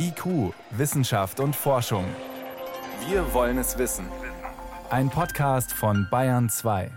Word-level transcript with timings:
IQ, 0.00 0.54
Wissenschaft 0.70 1.40
und 1.40 1.56
Forschung. 1.56 2.04
Wir 3.08 3.34
wollen 3.34 3.58
es 3.58 3.78
wissen. 3.78 4.06
Ein 4.90 5.10
Podcast 5.10 5.72
von 5.72 6.06
Bayern 6.08 6.48
2. 6.48 6.90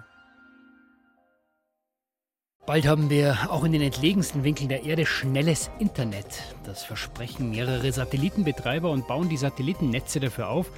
Bald 2.68 2.86
haben 2.86 3.10
wir 3.10 3.50
auch 3.50 3.64
in 3.64 3.72
den 3.72 3.82
entlegensten 3.82 4.44
Winkeln 4.44 4.70
der 4.70 4.84
Erde 4.84 5.08
schnelles 5.08 5.72
Internet. 5.80 6.44
Das 6.64 6.84
versprechen 6.84 7.50
mehrere 7.50 7.92
Satellitenbetreiber 7.92 8.92
und 8.92 9.08
bauen 9.08 9.30
die 9.30 9.38
Satellitennetze 9.38 10.20
dafür 10.20 10.50
auf. 10.50 10.72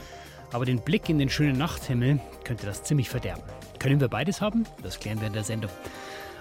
Aber 0.53 0.63
den 0.63 0.79
Blick 0.79 1.09
in 1.09 1.19
den 1.19 1.29
schönen 1.29 1.57
Nachthimmel 1.57 2.21
könnte 2.45 2.65
das 2.65 2.83
ziemlich 2.83 3.09
verderben. 3.09 3.43
Können 3.79 3.99
wir 3.99 4.07
beides 4.07 4.39
haben? 4.39 4.65
Das 4.81 4.99
klären 4.99 5.19
wir 5.19 5.27
in 5.27 5.33
der 5.33 5.43
Sendung. 5.43 5.71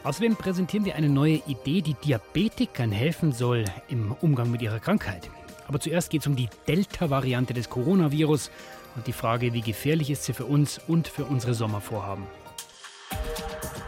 Außerdem 0.05 0.37
präsentieren 0.37 0.85
wir 0.85 0.95
eine 0.95 1.09
neue 1.09 1.43
Idee, 1.47 1.81
die 1.81 1.95
Diabetikern 1.95 2.93
helfen 2.93 3.33
soll 3.33 3.65
im 3.89 4.13
Umgang 4.21 4.51
mit 4.51 4.63
ihrer 4.63 4.79
Krankheit. 4.79 5.29
Aber 5.73 5.81
zuerst 5.81 6.11
geht 6.11 6.21
es 6.21 6.27
um 6.27 6.37
die 6.37 6.51
Delta-Variante 6.69 7.55
des 7.55 7.71
Coronavirus 7.71 8.51
und 8.95 9.07
die 9.07 9.15
Frage, 9.15 9.55
wie 9.55 9.63
gefährlich 9.63 10.11
ist 10.11 10.25
sie 10.25 10.35
für 10.35 10.45
uns 10.45 10.79
und 10.87 11.09
für 11.09 11.25
unsere 11.25 11.55
Sommervorhaben. 11.55 12.27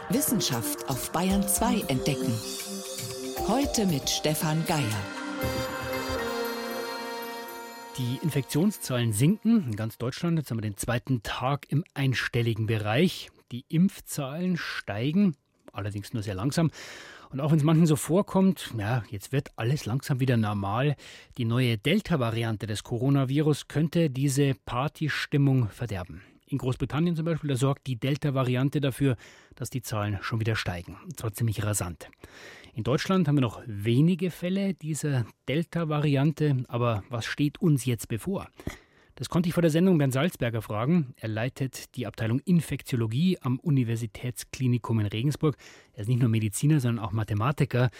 Wissenschaft 0.08 0.88
auf 0.88 1.12
Bayern 1.12 1.46
2 1.46 1.80
entdecken. 1.88 2.32
Heute 3.48 3.84
mit 3.84 4.08
Stefan 4.08 4.64
Geier. 4.64 4.80
Die 7.98 8.19
Infektionszahlen 8.22 9.12
sinken 9.12 9.66
in 9.69 9.77
ganz 9.77 9.98
Deutschland. 9.98 10.38
Jetzt 10.38 10.50
haben 10.50 10.56
wir 10.56 10.62
den 10.62 10.78
zweiten 10.78 11.22
Tag 11.22 11.66
im 11.69 11.84
einstelligen 11.92 12.64
Bereich. 12.64 13.28
Die 13.52 13.66
Impfzahlen 13.69 14.56
steigen, 14.56 15.36
allerdings 15.70 16.14
nur 16.14 16.22
sehr 16.22 16.34
langsam. 16.34 16.70
Und 17.34 17.40
auch 17.40 17.50
wenn 17.50 17.58
es 17.58 17.64
manchen 17.64 17.86
so 17.86 17.96
vorkommt, 17.96 18.72
ja, 18.78 19.02
jetzt 19.10 19.32
wird 19.32 19.50
alles 19.56 19.86
langsam 19.86 20.20
wieder 20.20 20.36
normal. 20.36 20.94
Die 21.36 21.44
neue 21.44 21.76
Delta-Variante 21.76 22.68
des 22.68 22.84
Coronavirus 22.84 23.66
könnte 23.66 24.08
diese 24.08 24.54
Partystimmung 24.66 25.68
verderben. 25.68 26.22
In 26.46 26.58
Großbritannien 26.58 27.16
zum 27.16 27.24
Beispiel, 27.24 27.50
da 27.50 27.56
sorgt 27.56 27.88
die 27.88 27.96
Delta-Variante 27.96 28.80
dafür, 28.80 29.16
dass 29.56 29.68
die 29.68 29.82
Zahlen 29.82 30.18
schon 30.22 30.38
wieder 30.38 30.54
steigen. 30.54 30.96
Und 31.02 31.18
zwar 31.18 31.32
ziemlich 31.32 31.64
rasant. 31.64 32.08
In 32.72 32.84
Deutschland 32.84 33.26
haben 33.26 33.34
wir 33.34 33.41
noch 33.42 33.60
wenige 33.66 34.30
Fälle 34.30 34.74
dieser 34.74 35.26
Delta-Variante, 35.48 36.58
aber 36.69 37.02
was 37.10 37.26
steht 37.26 37.60
uns 37.60 37.84
jetzt 37.84 38.06
bevor? 38.06 38.46
Das 39.16 39.28
konnte 39.28 39.48
ich 39.48 39.54
vor 39.54 39.62
der 39.62 39.70
Sendung 39.70 39.96
Bernd 39.96 40.12
Salzberger 40.12 40.60
fragen. 40.60 41.14
Er 41.20 41.28
leitet 41.28 41.94
die 41.94 42.06
Abteilung 42.06 42.40
Infektiologie 42.40 43.38
am 43.40 43.60
Universitätsklinikum 43.60 44.98
in 44.98 45.06
Regensburg. 45.06 45.56
Er 45.92 46.00
ist 46.00 46.08
nicht 46.08 46.20
nur 46.20 46.28
Mediziner, 46.28 46.80
sondern 46.80 47.04
auch 47.04 47.12
Mathematiker. 47.12 47.90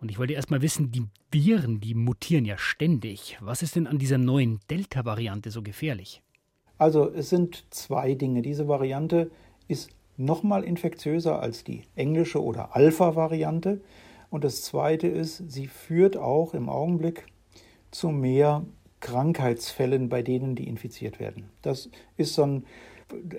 Und 0.00 0.10
ich 0.10 0.18
wollte 0.18 0.32
erst 0.32 0.50
mal 0.50 0.62
wissen, 0.62 0.90
die 0.90 1.04
Viren, 1.30 1.80
die 1.80 1.94
mutieren 1.94 2.46
ja 2.46 2.56
ständig. 2.56 3.36
Was 3.42 3.62
ist 3.62 3.76
denn 3.76 3.86
an 3.86 3.98
dieser 3.98 4.16
neuen 4.16 4.58
Delta-Variante 4.70 5.50
so 5.50 5.60
gefährlich? 5.60 6.22
Also 6.78 7.10
es 7.10 7.28
sind 7.28 7.66
zwei 7.68 8.14
Dinge. 8.14 8.40
Diese 8.40 8.66
Variante 8.66 9.30
ist 9.68 9.90
nochmal 10.16 10.64
infektiöser 10.64 11.40
als 11.40 11.64
die 11.64 11.82
englische 11.94 12.42
oder 12.42 12.74
Alpha-Variante. 12.74 13.82
Und 14.30 14.44
das 14.44 14.62
Zweite 14.62 15.08
ist, 15.08 15.50
sie 15.50 15.66
führt 15.66 16.16
auch 16.16 16.54
im 16.54 16.70
Augenblick 16.70 17.26
zu 17.90 18.08
mehr 18.08 18.64
Krankheitsfällen, 19.04 20.08
bei 20.08 20.22
denen 20.22 20.56
die 20.56 20.66
infiziert 20.66 21.20
werden. 21.20 21.50
Das 21.62 21.90
ist 22.16 22.34
so 22.34 22.42
ein, 22.42 22.64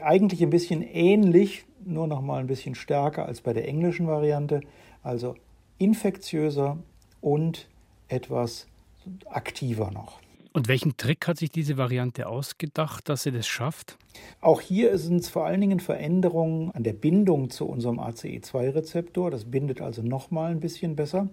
eigentlich 0.02 0.42
ein 0.44 0.52
bisschen 0.52 0.82
ähnlich, 0.82 1.66
nur 1.84 2.08
noch 2.08 2.22
mal 2.22 2.40
ein 2.40 2.48
bisschen 2.48 2.76
stärker 2.76 3.26
als 3.26 3.42
bei 3.42 3.52
der 3.52 3.68
englischen 3.68 4.08
Variante. 4.08 4.62
Also 5.02 5.36
infektiöser 5.78 6.78
und 7.20 7.68
etwas 8.08 8.68
aktiver 9.26 9.92
noch. 9.92 10.20
Und 10.54 10.70
welchen 10.70 10.96
Trick 10.96 11.28
hat 11.28 11.38
sich 11.38 11.52
diese 11.52 11.78
Variante 11.78 12.28
ausgedacht, 12.28 13.10
dass 13.10 13.24
sie 13.24 13.32
das 13.32 13.46
schafft? 13.46 13.98
Auch 14.40 14.62
hier 14.62 14.98
sind 14.98 15.18
es 15.18 15.30
vor 15.30 15.46
allen 15.46 15.60
Dingen 15.60 15.82
Veränderungen 15.82 16.72
an 16.72 16.84
der 16.84 16.94
Bindung 16.94 17.50
zu 17.50 17.66
unserem 17.66 18.00
ACE2-Rezeptor. 18.00 19.32
Das 19.32 19.46
bindet 19.46 19.82
also 19.82 20.02
noch 20.02 20.32
mal 20.32 20.52
ein 20.52 20.62
bisschen 20.62 20.96
besser. 20.96 21.28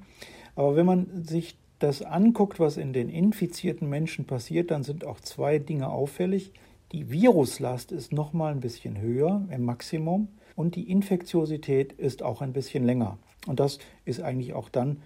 Aber 0.56 0.74
wenn 0.74 0.86
man 0.86 1.22
sich 1.22 1.56
das 1.82 2.02
anguckt, 2.02 2.60
was 2.60 2.76
in 2.76 2.92
den 2.92 3.08
infizierten 3.08 3.88
Menschen 3.88 4.26
passiert, 4.26 4.70
dann 4.70 4.82
sind 4.82 5.04
auch 5.04 5.20
zwei 5.20 5.58
Dinge 5.58 5.88
auffällig. 5.90 6.52
Die 6.92 7.10
Viruslast 7.10 7.92
ist 7.92 8.12
noch 8.12 8.32
mal 8.32 8.52
ein 8.52 8.60
bisschen 8.60 9.00
höher 9.00 9.46
im 9.50 9.64
Maximum 9.64 10.28
und 10.56 10.76
die 10.76 10.90
Infektiosität 10.90 11.92
ist 11.92 12.22
auch 12.22 12.42
ein 12.42 12.52
bisschen 12.52 12.84
länger. 12.84 13.18
Und 13.46 13.60
das 13.60 13.78
ist 14.04 14.20
eigentlich 14.20 14.54
auch 14.54 14.68
dann 14.68 15.02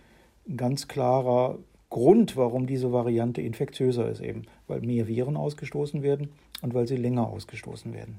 ein 0.48 0.56
ganz 0.56 0.88
klarer 0.88 1.58
Grund, 1.88 2.36
warum 2.36 2.66
diese 2.66 2.92
Variante 2.92 3.40
infektiöser 3.40 4.10
ist 4.10 4.20
eben, 4.20 4.42
weil 4.66 4.80
mehr 4.80 5.06
Viren 5.06 5.36
ausgestoßen 5.36 6.02
werden 6.02 6.30
und 6.62 6.74
weil 6.74 6.86
sie 6.88 6.96
länger 6.96 7.28
ausgestoßen 7.28 7.94
werden. 7.94 8.18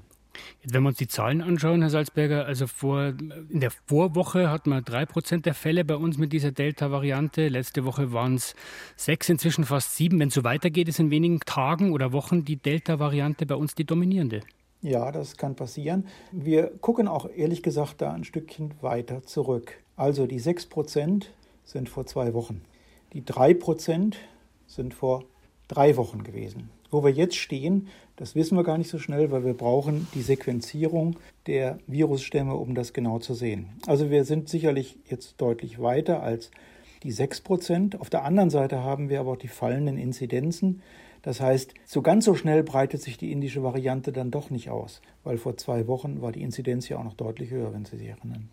Wenn 0.64 0.82
wir 0.82 0.88
uns 0.88 0.98
die 0.98 1.08
Zahlen 1.08 1.40
anschauen, 1.40 1.80
Herr 1.80 1.90
Salzberger, 1.90 2.46
also 2.46 2.66
vor, 2.66 3.14
in 3.48 3.60
der 3.60 3.70
Vorwoche 3.70 4.50
hatten 4.50 4.70
wir 4.70 4.82
drei 4.82 5.06
Prozent 5.06 5.46
der 5.46 5.54
Fälle 5.54 5.84
bei 5.84 5.96
uns 5.96 6.18
mit 6.18 6.32
dieser 6.32 6.52
Delta-Variante. 6.52 7.48
Letzte 7.48 7.84
Woche 7.84 8.12
waren 8.12 8.34
es 8.34 8.54
sechs, 8.96 9.28
inzwischen 9.28 9.64
fast 9.64 9.96
sieben. 9.96 10.18
Wenn 10.20 10.28
es 10.28 10.34
so 10.34 10.44
weitergeht, 10.44 10.88
ist 10.88 10.98
in 10.98 11.10
wenigen 11.10 11.40
Tagen 11.40 11.92
oder 11.92 12.12
Wochen 12.12 12.44
die 12.44 12.56
Delta-Variante 12.56 13.46
bei 13.46 13.54
uns 13.54 13.74
die 13.74 13.84
dominierende. 13.84 14.42
Ja, 14.80 15.10
das 15.10 15.36
kann 15.36 15.56
passieren. 15.56 16.06
Wir 16.30 16.68
gucken 16.80 17.08
auch 17.08 17.28
ehrlich 17.28 17.62
gesagt 17.62 18.00
da 18.00 18.12
ein 18.12 18.24
Stückchen 18.24 18.74
weiter 18.80 19.24
zurück. 19.24 19.74
Also 19.96 20.26
die 20.26 20.38
sechs 20.38 20.66
Prozent 20.66 21.32
sind 21.64 21.88
vor 21.88 22.06
zwei 22.06 22.32
Wochen. 22.32 22.62
Die 23.12 23.24
drei 23.24 23.54
Prozent 23.54 24.18
sind 24.66 24.94
vor 24.94 25.24
drei 25.66 25.96
Wochen 25.96 26.22
gewesen. 26.22 26.70
Wo 26.90 27.04
wir 27.04 27.10
jetzt 27.10 27.36
stehen, 27.36 27.88
das 28.16 28.34
wissen 28.34 28.56
wir 28.56 28.64
gar 28.64 28.78
nicht 28.78 28.90
so 28.90 28.98
schnell, 28.98 29.30
weil 29.30 29.44
wir 29.44 29.54
brauchen 29.54 30.08
die 30.14 30.22
Sequenzierung 30.22 31.16
der 31.46 31.78
Virusstämme, 31.86 32.54
um 32.54 32.74
das 32.74 32.92
genau 32.92 33.18
zu 33.18 33.34
sehen. 33.34 33.66
Also 33.86 34.10
wir 34.10 34.24
sind 34.24 34.48
sicherlich 34.48 34.98
jetzt 35.08 35.40
deutlich 35.40 35.80
weiter 35.80 36.22
als 36.22 36.50
die 37.02 37.12
6 37.12 37.42
Prozent. 37.42 38.00
Auf 38.00 38.10
der 38.10 38.24
anderen 38.24 38.50
Seite 38.50 38.82
haben 38.82 39.08
wir 39.08 39.20
aber 39.20 39.32
auch 39.32 39.36
die 39.36 39.48
fallenden 39.48 39.98
Inzidenzen. 39.98 40.82
Das 41.22 41.40
heißt, 41.40 41.74
so 41.84 42.02
ganz 42.02 42.24
so 42.24 42.34
schnell 42.34 42.62
breitet 42.62 43.02
sich 43.02 43.18
die 43.18 43.32
indische 43.32 43.62
Variante 43.62 44.12
dann 44.12 44.30
doch 44.30 44.50
nicht 44.50 44.70
aus, 44.70 45.02
weil 45.24 45.36
vor 45.36 45.56
zwei 45.56 45.86
Wochen 45.86 46.22
war 46.22 46.32
die 46.32 46.42
Inzidenz 46.42 46.88
ja 46.88 46.98
auch 46.98 47.04
noch 47.04 47.14
deutlich 47.14 47.50
höher, 47.50 47.72
wenn 47.72 47.84
Sie 47.84 47.98
sich 47.98 48.08
erinnern. 48.08 48.48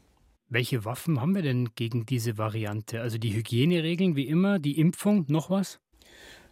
Welche 0.48 0.86
Waffen 0.86 1.22
haben 1.22 1.34
wir 1.34 1.42
denn 1.42 1.70
gegen 1.76 2.06
diese 2.06 2.38
Variante? 2.38 3.02
Also 3.02 3.18
die 3.18 3.34
Hygieneregeln 3.34 4.16
wie 4.16 4.28
immer, 4.28 4.60
die 4.60 4.80
Impfung, 4.80 5.26
noch 5.28 5.50
was? 5.50 5.80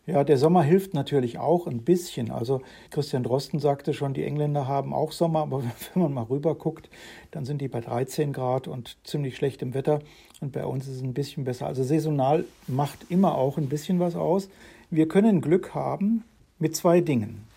Ja, 0.06 0.25
der 0.25 0.38
Sommer 0.38 0.64
hilft 0.64 0.94
natürlich 0.94 1.38
auch 1.38 1.66
ein 1.66 1.84
bisschen. 1.84 2.30
Also 2.30 2.62
Christian 2.90 3.24
Drosten 3.24 3.59
sagte 3.59 3.94
schon, 3.94 4.14
die 4.14 4.25
Engländer 4.25 4.68
haben 4.68 4.94
auch 4.94 5.14
Sommer, 5.14 5.44
aber 5.44 5.64
wenn 5.94 6.03
man 6.03 6.14
mal 6.14 6.24
rüber 6.24 6.56
guckt, 6.56 6.90
dann 7.31 7.46
sind 7.46 7.62
die 7.62 7.69
bei 7.69 7.80
13 7.80 8.34
Grad 8.34 8.68
und 8.68 8.97
ziemlich 9.06 9.38
schlechtem 9.38 9.74
Wetter. 9.74 10.00
Und 10.41 10.52
bei 10.52 10.66
uns 10.66 10.90
ist 10.90 10.97
es 10.97 11.03
ein 11.03 11.14
bisschen 11.14 11.46
besser. 11.46 11.68
Also 11.68 11.84
saisonal 11.84 12.44
macht 12.68 13.09
immer 13.09 13.38
auch 13.38 13.58
ein 13.58 13.69
bisschen 13.69 14.02
was 14.02 14.18
aus. 14.18 14.50
Wir 14.90 15.08
können 15.08 15.40
Glück 15.40 15.74
haben 15.74 16.25
mit 16.59 16.75
zwei 16.75 17.00
Dingen. 17.00 17.47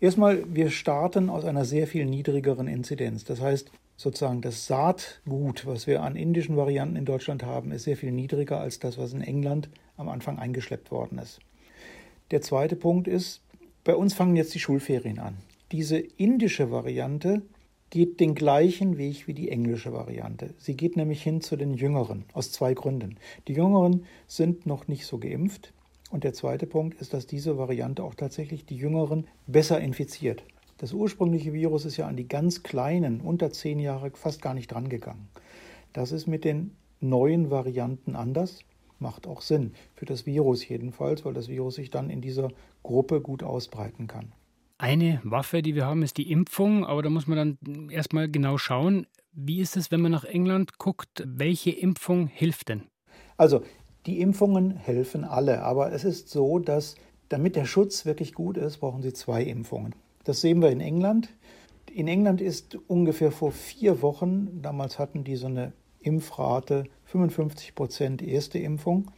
Erstmal, 0.00 0.42
wir 0.54 0.70
starten 0.70 1.28
aus 1.28 1.44
einer 1.44 1.66
sehr 1.66 1.86
viel 1.86 2.06
niedrigeren 2.06 2.66
Inzidenz. 2.66 3.24
Das 3.24 3.42
heißt, 3.42 3.70
sozusagen 3.98 4.40
das 4.40 4.66
Saatgut, 4.66 5.66
was 5.66 5.86
wir 5.86 6.02
an 6.02 6.16
indischen 6.16 6.56
Varianten 6.56 6.96
in 6.96 7.04
Deutschland 7.04 7.44
haben, 7.44 7.72
ist 7.72 7.82
sehr 7.82 7.98
viel 7.98 8.10
niedriger 8.10 8.58
als 8.58 8.78
das, 8.78 8.96
was 8.96 9.12
in 9.12 9.20
England 9.20 9.68
am 9.98 10.08
Anfang 10.08 10.38
eingeschleppt 10.38 10.90
worden 10.90 11.18
ist. 11.18 11.40
Der 12.30 12.42
zweite 12.42 12.76
Punkt 12.76 13.08
ist, 13.08 13.40
bei 13.82 13.96
uns 13.96 14.14
fangen 14.14 14.36
jetzt 14.36 14.54
die 14.54 14.60
Schulferien 14.60 15.18
an. 15.18 15.36
Diese 15.72 15.98
indische 15.98 16.70
Variante 16.70 17.42
geht 17.90 18.20
den 18.20 18.36
gleichen 18.36 18.98
Weg 18.98 19.26
wie 19.26 19.34
die 19.34 19.50
englische 19.50 19.92
Variante. 19.92 20.54
Sie 20.56 20.76
geht 20.76 20.96
nämlich 20.96 21.24
hin 21.24 21.40
zu 21.40 21.56
den 21.56 21.74
Jüngeren 21.74 22.24
aus 22.32 22.52
zwei 22.52 22.72
Gründen. 22.74 23.16
Die 23.48 23.54
Jüngeren 23.54 24.04
sind 24.28 24.64
noch 24.64 24.86
nicht 24.86 25.06
so 25.06 25.18
geimpft. 25.18 25.72
Und 26.12 26.22
der 26.22 26.32
zweite 26.32 26.66
Punkt 26.66 27.00
ist, 27.00 27.14
dass 27.14 27.26
diese 27.26 27.58
Variante 27.58 28.04
auch 28.04 28.14
tatsächlich 28.14 28.64
die 28.64 28.76
Jüngeren 28.76 29.26
besser 29.48 29.80
infiziert. 29.80 30.44
Das 30.78 30.92
ursprüngliche 30.92 31.52
Virus 31.52 31.84
ist 31.84 31.96
ja 31.96 32.06
an 32.06 32.16
die 32.16 32.28
ganz 32.28 32.62
kleinen, 32.62 33.20
unter 33.20 33.50
zehn 33.50 33.80
Jahre, 33.80 34.12
fast 34.14 34.40
gar 34.40 34.54
nicht 34.54 34.72
drangegangen. 34.72 35.28
Das 35.92 36.12
ist 36.12 36.28
mit 36.28 36.44
den 36.44 36.76
neuen 37.00 37.50
Varianten 37.50 38.14
anders 38.14 38.60
macht 39.00 39.26
auch 39.26 39.40
Sinn. 39.40 39.72
Für 39.94 40.06
das 40.06 40.26
Virus 40.26 40.66
jedenfalls, 40.68 41.24
weil 41.24 41.34
das 41.34 41.48
Virus 41.48 41.76
sich 41.76 41.90
dann 41.90 42.10
in 42.10 42.20
dieser 42.20 42.50
Gruppe 42.82 43.20
gut 43.20 43.42
ausbreiten 43.42 44.06
kann. 44.06 44.32
Eine 44.78 45.20
Waffe, 45.24 45.60
die 45.60 45.74
wir 45.74 45.84
haben, 45.84 46.02
ist 46.02 46.16
die 46.16 46.30
Impfung, 46.30 46.86
aber 46.86 47.02
da 47.02 47.10
muss 47.10 47.26
man 47.26 47.36
dann 47.36 47.90
erstmal 47.90 48.30
genau 48.30 48.56
schauen, 48.56 49.06
wie 49.32 49.60
ist 49.60 49.76
es, 49.76 49.90
wenn 49.90 50.00
man 50.00 50.12
nach 50.12 50.24
England 50.24 50.78
guckt, 50.78 51.22
welche 51.26 51.70
Impfung 51.70 52.26
hilft 52.26 52.68
denn? 52.68 52.84
Also, 53.36 53.62
die 54.06 54.20
Impfungen 54.20 54.70
helfen 54.76 55.24
alle, 55.24 55.62
aber 55.62 55.92
es 55.92 56.04
ist 56.04 56.30
so, 56.30 56.58
dass 56.58 56.96
damit 57.28 57.56
der 57.56 57.66
Schutz 57.66 58.06
wirklich 58.06 58.32
gut 58.34 58.56
ist, 58.56 58.78
brauchen 58.78 59.02
Sie 59.02 59.12
zwei 59.12 59.42
Impfungen. 59.42 59.94
Das 60.24 60.40
sehen 60.40 60.62
wir 60.62 60.70
in 60.70 60.80
England. 60.80 61.28
In 61.92 62.08
England 62.08 62.40
ist 62.40 62.78
ungefähr 62.88 63.32
vor 63.32 63.52
vier 63.52 64.02
Wochen, 64.02 64.62
damals 64.62 64.98
hatten 64.98 65.24
die 65.24 65.36
so 65.36 65.46
eine 65.46 65.72
Impfrate 66.02 66.84
55 67.04 67.74
Prozent 67.74 68.22
erste 68.22 68.58
Impfung. 68.58 69.10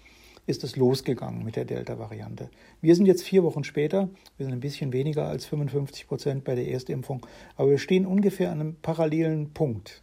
ist 0.47 0.65
es 0.65 0.75
losgegangen 0.75 1.45
mit 1.45 1.55
der 1.55 1.65
Delta-Variante. 1.65 2.51
Wir 2.81 2.97
sind 2.97 3.07
jetzt 3.07 3.23
vier 3.23 3.45
Wochen 3.45 3.63
später, 3.63 4.09
wir 4.37 4.45
sind 4.45 4.53
ein 4.53 4.59
bisschen 4.59 4.93
weniger 4.93 5.29
als 5.29 5.47
55 5.47 6.09
Prozent 6.09 6.43
bei 6.43 6.57
der 6.57 6.67
Erstimpfung, 6.67 7.25
aber 7.55 7.71
wir 7.71 7.79
stehen 7.79 8.05
ungefähr 8.05 8.51
an 8.51 8.61
einem 8.61 8.75
parallelen 8.75 9.53
Punkt. 9.53 10.01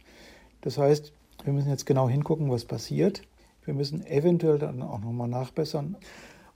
Das 0.62 0.78
heißt, 0.78 1.12
wir 1.44 1.52
müssen 1.52 1.68
jetzt 1.68 1.84
genau 1.84 2.08
hingucken, 2.08 2.50
was 2.50 2.64
passiert. 2.64 3.20
Wir 3.66 3.74
müssen 3.74 4.06
eventuell 4.06 4.58
dann 4.58 4.80
auch 4.80 5.00
nochmal 5.00 5.28
nachbessern. 5.28 5.98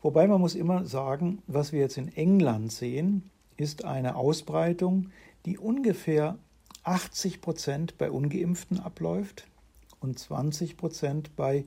Wobei 0.01 0.27
man 0.27 0.41
muss 0.41 0.55
immer 0.55 0.87
sagen, 0.87 1.43
was 1.47 1.73
wir 1.73 1.81
jetzt 1.81 1.99
in 1.99 2.09
England 2.17 2.73
sehen, 2.73 3.31
ist 3.59 3.85
eine 3.85 4.17
Ausbreitung, 4.17 5.11
die 5.45 5.59
ungefähr 5.59 6.39
80 6.85 7.43
Prozent 7.43 7.99
bei 7.99 8.11
ungeimpften 8.11 8.81
abläuft 8.81 9.47
und 10.05 10.19
20 10.19 10.77
Prozent 10.77 11.35
bei 11.35 11.65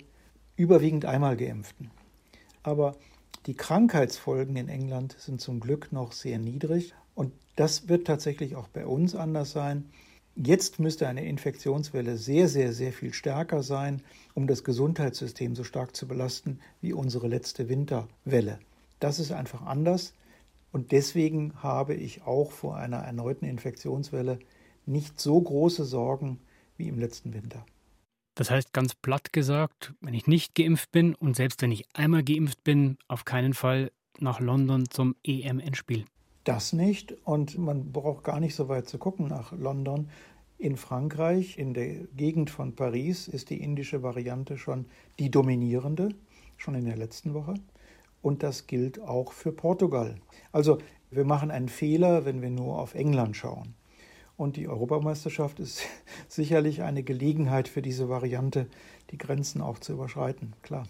überwiegend 0.56 1.06
einmal 1.06 1.36
geimpften. 1.36 1.92
Aber 2.64 2.96
die 3.48 3.56
Krankheitsfolgen 3.56 4.56
in 4.56 4.70
England 4.70 5.16
sind 5.20 5.42
zum 5.42 5.60
Glück 5.60 5.92
noch 5.92 6.12
sehr 6.12 6.38
niedrig 6.38 6.94
und 7.16 7.34
das 7.56 7.90
wird 7.90 8.06
tatsächlich 8.06 8.56
auch 8.56 8.68
bei 8.68 8.86
uns 8.86 9.16
anders 9.16 9.52
sein. 9.52 9.90
Jetzt 10.36 10.80
müsste 10.80 11.08
eine 11.08 11.26
Infektionswelle 11.26 12.18
sehr, 12.18 12.48
sehr, 12.48 12.72
sehr 12.72 12.94
viel 12.94 13.12
stärker 13.12 13.64
sein, 13.64 14.04
um 14.36 14.46
das 14.46 14.64
Gesundheitssystem 14.64 15.56
so 15.56 15.64
stark 15.64 15.96
zu 15.96 16.08
belasten 16.08 16.60
wie 16.80 16.94
unsere 16.94 17.28
letzte 17.28 17.70
Winterwelle. 17.70 18.60
Das 19.00 19.18
ist 19.20 19.32
einfach 19.32 19.64
anders 19.64 20.14
und 20.72 20.92
deswegen 20.92 21.54
habe 21.64 21.96
ich 21.96 22.24
auch 22.24 22.52
vor 22.52 22.78
einer 22.78 22.98
erneuten 22.98 23.46
Infektionswelle 23.46 24.38
nicht 24.86 25.20
so 25.20 25.42
große 25.42 25.86
Sorgen 25.86 26.40
wie 26.78 26.88
im 26.88 27.00
letzten 27.00 27.34
Winter. 27.34 27.66
Das 28.38 28.52
heißt 28.52 28.72
ganz 28.72 28.94
platt 28.94 29.34
gesagt, 29.34 29.96
wenn 30.00 30.14
ich 30.14 30.28
nicht 30.28 30.54
geimpft 30.54 30.92
bin 30.92 31.16
und 31.16 31.36
selbst 31.36 31.64
wenn 31.64 31.72
ich 31.72 31.86
einmal 31.94 32.24
geimpft 32.24 32.64
bin, 32.64 33.00
auf 33.08 33.26
keinen 33.26 33.56
Fall 33.56 33.92
nach 34.20 34.40
London 34.40 34.88
zum 34.92 35.16
EM-Endspiel. 35.24 36.06
Das 36.44 36.72
nicht 36.72 37.14
und 37.26 37.58
man 37.58 37.92
braucht 37.92 38.24
gar 38.24 38.40
nicht 38.40 38.54
so 38.54 38.70
weit 38.70 38.88
zu 38.88 39.00
gucken 39.00 39.26
nach 39.28 39.54
London. 39.54 40.10
In 40.60 40.78
Frankreich, 40.78 41.58
in 41.58 41.74
der 41.74 42.06
Gegend 42.16 42.52
von 42.52 42.76
Paris, 42.76 43.28
ist 43.28 43.50
die 43.50 43.60
indische 43.60 44.04
Variante 44.04 44.60
schon 44.60 44.86
die 45.18 45.32
dominierende, 45.32 46.10
schon 46.58 46.76
in 46.76 46.86
der 46.86 46.96
letzten 46.96 47.34
Woche. 47.34 47.56
Und 48.22 48.44
das 48.44 48.68
gilt 48.68 49.00
auch 49.00 49.32
für 49.32 49.52
Portugal. 49.52 50.14
Also 50.52 50.78
wir 51.10 51.26
machen 51.26 51.50
einen 51.50 51.70
Fehler, 51.70 52.26
wenn 52.26 52.44
wir 52.44 52.52
nur 52.52 52.78
auf 52.78 52.94
England 52.94 53.36
schauen. 53.36 53.74
Und 54.38 54.56
die 54.56 54.68
Europameisterschaft 54.68 55.60
ist 55.60 55.82
sicherlich 56.28 56.84
eine 56.84 57.04
Gelegenheit 57.04 57.68
für 57.68 57.82
diese 57.82 58.08
Variante, 58.08 58.68
die 59.12 59.18
Grenzen 59.18 59.62
auch 59.62 59.80
zu 59.80 59.94
überschreiten, 59.94 60.54
klar. 60.62 60.88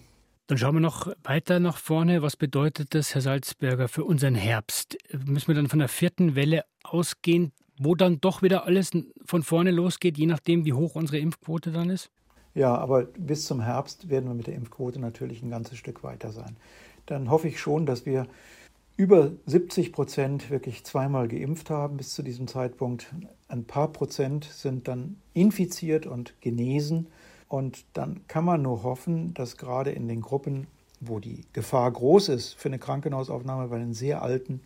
Dann 0.47 0.57
schauen 0.57 0.75
wir 0.75 0.79
noch 0.79 1.11
weiter 1.23 1.59
nach 1.59 1.77
vorne. 1.77 2.21
Was 2.21 2.37
bedeutet 2.37 2.95
das, 2.95 3.13
Herr 3.13 3.21
Salzberger, 3.21 3.89
für 3.89 4.05
unseren 4.05 4.35
Herbst? 4.35 4.97
Müssen 5.25 5.49
wir 5.49 5.55
dann 5.55 5.67
von 5.67 5.79
der 5.79 5.89
vierten 5.89 6.35
Welle 6.35 6.63
ausgehen, 6.83 7.51
wo 7.77 7.95
dann 7.95 8.21
doch 8.21 8.41
wieder 8.41 8.65
alles 8.65 8.91
von 9.25 9.43
vorne 9.43 9.71
losgeht, 9.71 10.17
je 10.17 10.25
nachdem, 10.25 10.63
wie 10.63 10.71
hoch 10.71 10.95
unsere 10.95 11.19
Impfquote 11.19 11.71
dann 11.71 11.89
ist? 11.89 12.09
Ja, 12.53 12.75
aber 12.75 13.03
bis 13.03 13.45
zum 13.45 13.61
Herbst 13.61 14.09
werden 14.09 14.29
wir 14.29 14.33
mit 14.33 14.47
der 14.47 14.55
Impfquote 14.55 14.99
natürlich 14.99 15.43
ein 15.43 15.49
ganzes 15.49 15.77
Stück 15.77 16.03
weiter 16.03 16.31
sein. 16.31 16.55
Dann 17.05 17.29
hoffe 17.29 17.49
ich 17.49 17.59
schon, 17.59 17.85
dass 17.85 18.05
wir 18.05 18.25
über 18.97 19.31
70 19.45 19.93
Prozent 19.93 20.49
wirklich 20.49 20.83
zweimal 20.83 21.27
geimpft 21.27 21.69
haben 21.69 21.97
bis 21.97 22.15
zu 22.15 22.23
diesem 22.23 22.47
Zeitpunkt. 22.47 23.13
Ein 23.47 23.63
paar 23.63 23.93
Prozent 23.93 24.45
sind 24.45 24.87
dann 24.87 25.17
infiziert 25.33 26.07
und 26.07 26.33
genesen. 26.41 27.07
Und 27.47 27.85
dann 27.93 28.27
kann 28.27 28.43
man 28.43 28.63
nur 28.63 28.81
hoffen, 28.81 29.35
dass 29.35 29.55
gerade 29.55 29.91
in 29.91 30.07
den 30.07 30.21
Gruppen, 30.21 30.65
wo 30.99 31.19
die 31.19 31.45
Gefahr 31.53 31.89
groß 31.91 32.29
ist 32.29 32.53
für 32.53 32.69
eine 32.69 32.79
Krankenhausaufnahme 32.79 33.67
bei 33.67 33.77
den 33.77 33.93
sehr 33.93 34.23
alten, 34.23 34.61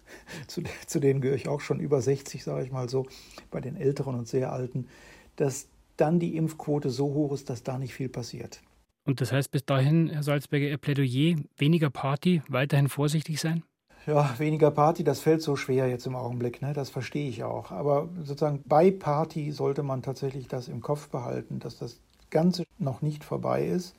zu, 0.48 0.62
zu 0.86 0.98
denen 0.98 1.20
gehöre 1.20 1.36
ich 1.36 1.48
auch 1.48 1.60
schon 1.60 1.78
über 1.78 2.02
60, 2.02 2.42
sage 2.42 2.64
ich 2.64 2.72
mal 2.72 2.88
so, 2.88 3.06
bei 3.52 3.60
den 3.60 3.76
älteren 3.76 4.16
und 4.16 4.26
sehr 4.26 4.52
alten, 4.52 4.88
dass 5.36 5.68
dann 5.96 6.18
die 6.18 6.36
Impfquote 6.36 6.90
so 6.90 7.14
hoch 7.14 7.32
ist, 7.32 7.48
dass 7.50 7.62
da 7.62 7.78
nicht 7.78 7.94
viel 7.94 8.08
passiert. 8.08 8.60
Und 9.04 9.20
das 9.20 9.30
heißt 9.30 9.52
bis 9.52 9.64
dahin, 9.64 10.10
Herr 10.10 10.24
Salzberger, 10.24 10.66
Ihr 10.66 10.78
Plädoyer, 10.78 11.36
weniger 11.56 11.90
Party, 11.90 12.42
weiterhin 12.48 12.88
vorsichtig 12.88 13.40
sein? 13.40 13.62
Ja, 14.06 14.38
weniger 14.38 14.70
Party, 14.70 15.02
das 15.04 15.20
fällt 15.20 15.42
so 15.42 15.56
schwer 15.56 15.88
jetzt 15.88 16.06
im 16.06 16.14
Augenblick, 16.14 16.62
ne? 16.62 16.72
das 16.72 16.90
verstehe 16.90 17.28
ich 17.28 17.42
auch. 17.42 17.72
Aber 17.72 18.08
sozusagen 18.22 18.62
bei 18.64 18.90
Party 18.90 19.50
sollte 19.50 19.82
man 19.82 20.02
tatsächlich 20.02 20.48
das 20.48 20.68
im 20.68 20.80
Kopf 20.80 21.08
behalten, 21.08 21.58
dass 21.58 21.78
das 21.78 21.98
Ganze 22.30 22.64
noch 22.78 23.02
nicht 23.02 23.24
vorbei 23.24 23.66
ist. 23.66 23.94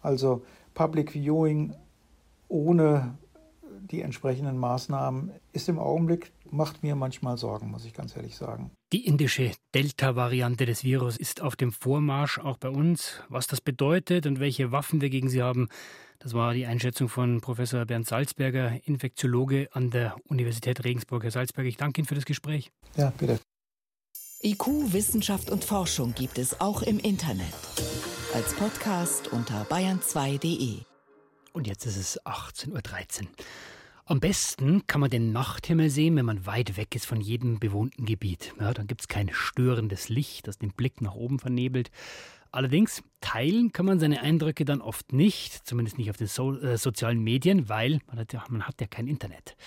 Also 0.00 0.42
Public 0.74 1.12
Viewing 1.12 1.74
ohne 2.48 3.18
die 3.90 4.02
entsprechenden 4.02 4.58
Maßnahmen 4.58 5.32
ist 5.52 5.68
im 5.68 5.78
Augenblick, 5.78 6.32
macht 6.50 6.82
mir 6.82 6.94
manchmal 6.94 7.36
Sorgen, 7.36 7.70
muss 7.70 7.84
ich 7.84 7.94
ganz 7.94 8.16
ehrlich 8.16 8.36
sagen. 8.36 8.70
Die 8.92 9.04
indische 9.04 9.52
Delta-Variante 9.74 10.64
des 10.64 10.82
Virus 10.82 11.18
ist 11.18 11.42
auf 11.42 11.56
dem 11.56 11.72
Vormarsch 11.72 12.38
auch 12.38 12.56
bei 12.56 12.70
uns. 12.70 13.20
Was 13.28 13.46
das 13.46 13.60
bedeutet 13.60 14.24
und 14.24 14.40
welche 14.40 14.72
Waffen 14.72 15.02
wir 15.02 15.10
gegen 15.10 15.28
sie 15.28 15.42
haben, 15.42 15.68
das 16.20 16.32
war 16.32 16.54
die 16.54 16.64
Einschätzung 16.64 17.10
von 17.10 17.42
Professor 17.42 17.84
Bernd 17.84 18.06
Salzberger, 18.06 18.80
Infektiologe 18.84 19.68
an 19.72 19.90
der 19.90 20.16
Universität 20.24 20.84
Regensburg. 20.84 21.22
Herr 21.22 21.30
Salzberger, 21.30 21.68
ich 21.68 21.76
danke 21.76 22.00
Ihnen 22.00 22.08
für 22.08 22.14
das 22.14 22.24
Gespräch. 22.24 22.72
Ja, 22.96 23.12
bitte. 23.18 23.38
IQ, 24.42 24.66
Wissenschaft 24.92 25.50
und 25.50 25.64
Forschung 25.64 26.14
gibt 26.14 26.38
es 26.38 26.60
auch 26.60 26.80
im 26.80 26.98
Internet. 26.98 27.54
Als 28.32 28.54
Podcast 28.54 29.28
unter 29.28 29.64
bayern2.de. 29.64 30.78
Und 31.52 31.66
jetzt 31.66 31.84
ist 31.84 31.96
es 31.98 32.20
18.13 32.24 32.70
Uhr. 33.22 33.28
Am 34.10 34.20
besten 34.20 34.86
kann 34.86 35.02
man 35.02 35.10
den 35.10 35.32
Nachthimmel 35.32 35.90
sehen, 35.90 36.16
wenn 36.16 36.24
man 36.24 36.46
weit 36.46 36.78
weg 36.78 36.94
ist 36.94 37.04
von 37.04 37.20
jedem 37.20 37.60
bewohnten 37.60 38.06
Gebiet. 38.06 38.54
Ja, 38.58 38.72
dann 38.72 38.86
gibt 38.86 39.02
es 39.02 39.08
kein 39.08 39.28
störendes 39.30 40.08
Licht, 40.08 40.46
das 40.48 40.56
den 40.56 40.70
Blick 40.70 41.02
nach 41.02 41.14
oben 41.14 41.38
vernebelt. 41.38 41.90
Allerdings 42.50 43.02
teilen 43.20 43.70
kann 43.70 43.84
man 43.84 44.00
seine 44.00 44.22
Eindrücke 44.22 44.64
dann 44.64 44.80
oft 44.80 45.12
nicht, 45.12 45.66
zumindest 45.66 45.98
nicht 45.98 46.08
auf 46.08 46.16
den 46.16 46.26
so 46.26 46.58
äh, 46.58 46.78
sozialen 46.78 47.22
Medien, 47.22 47.68
weil 47.68 48.00
man 48.06 48.20
hat, 48.20 48.32
ja, 48.32 48.42
man 48.48 48.62
hat 48.62 48.80
ja 48.80 48.86
kein 48.86 49.08
Internet. 49.08 49.58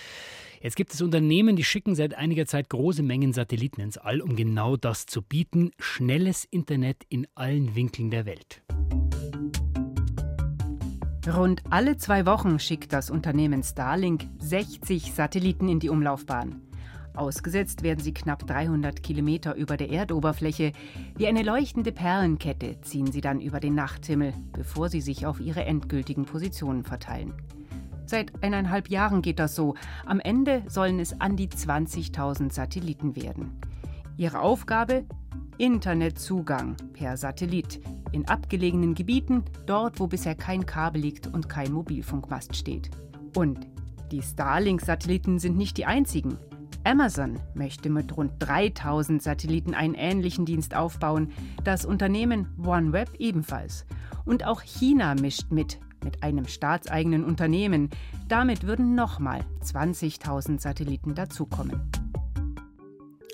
Jetzt 0.60 0.74
gibt 0.74 0.92
es 0.92 1.00
Unternehmen, 1.00 1.54
die 1.54 1.62
schicken 1.62 1.94
seit 1.94 2.14
einiger 2.14 2.44
Zeit 2.44 2.68
große 2.68 3.04
Mengen 3.04 3.32
Satelliten 3.32 3.80
ins 3.80 3.96
All, 3.96 4.20
um 4.20 4.34
genau 4.34 4.76
das 4.76 5.06
zu 5.06 5.22
bieten, 5.22 5.70
schnelles 5.78 6.44
Internet 6.46 7.04
in 7.08 7.28
allen 7.36 7.76
Winkeln 7.76 8.10
der 8.10 8.26
Welt. 8.26 8.60
Rund 11.30 11.62
alle 11.70 11.96
zwei 11.98 12.26
Wochen 12.26 12.58
schickt 12.58 12.92
das 12.92 13.08
Unternehmen 13.08 13.62
Starlink 13.62 14.26
60 14.40 15.12
Satelliten 15.14 15.68
in 15.68 15.78
die 15.78 15.88
Umlaufbahn. 15.88 16.60
Ausgesetzt 17.14 17.84
werden 17.84 18.00
sie 18.00 18.12
knapp 18.12 18.44
300 18.44 19.04
Kilometer 19.04 19.54
über 19.54 19.76
der 19.76 19.90
Erdoberfläche. 19.90 20.72
Wie 21.16 21.28
eine 21.28 21.44
leuchtende 21.44 21.92
Perlenkette 21.92 22.80
ziehen 22.80 23.12
sie 23.12 23.20
dann 23.20 23.40
über 23.40 23.60
den 23.60 23.76
Nachthimmel, 23.76 24.34
bevor 24.52 24.88
sie 24.88 25.00
sich 25.00 25.24
auf 25.24 25.38
ihre 25.38 25.64
endgültigen 25.64 26.24
Positionen 26.24 26.82
verteilen. 26.82 27.34
Seit 28.04 28.42
eineinhalb 28.42 28.88
Jahren 28.88 29.22
geht 29.22 29.38
das 29.38 29.54
so. 29.54 29.76
Am 30.04 30.18
Ende 30.18 30.64
sollen 30.66 30.98
es 30.98 31.20
an 31.20 31.36
die 31.36 31.48
20.000 31.48 32.52
Satelliten 32.52 33.14
werden. 33.14 33.60
Ihre 34.16 34.40
Aufgabe? 34.40 35.04
Internetzugang 35.58 36.76
per 36.92 37.16
Satellit 37.16 37.80
in 38.12 38.28
abgelegenen 38.28 38.94
Gebieten, 38.94 39.44
dort 39.66 40.00
wo 40.00 40.06
bisher 40.06 40.34
kein 40.34 40.66
Kabel 40.66 41.02
liegt 41.02 41.26
und 41.26 41.48
kein 41.48 41.72
Mobilfunkmast 41.72 42.56
steht. 42.56 42.90
Und 43.36 43.66
die 44.10 44.22
Starlink-Satelliten 44.22 45.38
sind 45.38 45.56
nicht 45.56 45.78
die 45.78 45.86
einzigen. 45.86 46.38
Amazon 46.84 47.38
möchte 47.54 47.90
mit 47.90 48.16
rund 48.16 48.32
3000 48.40 49.22
Satelliten 49.22 49.74
einen 49.74 49.94
ähnlichen 49.94 50.44
Dienst 50.44 50.74
aufbauen, 50.74 51.30
das 51.64 51.84
Unternehmen 51.84 52.48
OneWeb 52.62 53.08
ebenfalls. 53.18 53.86
Und 54.24 54.44
auch 54.44 54.60
China 54.62 55.14
mischt 55.14 55.50
mit, 55.50 55.78
mit 56.04 56.22
einem 56.22 56.46
staatseigenen 56.46 57.24
Unternehmen. 57.24 57.90
Damit 58.28 58.66
würden 58.66 58.94
nochmal 58.94 59.44
20.000 59.62 60.60
Satelliten 60.60 61.14
dazukommen. 61.14 61.80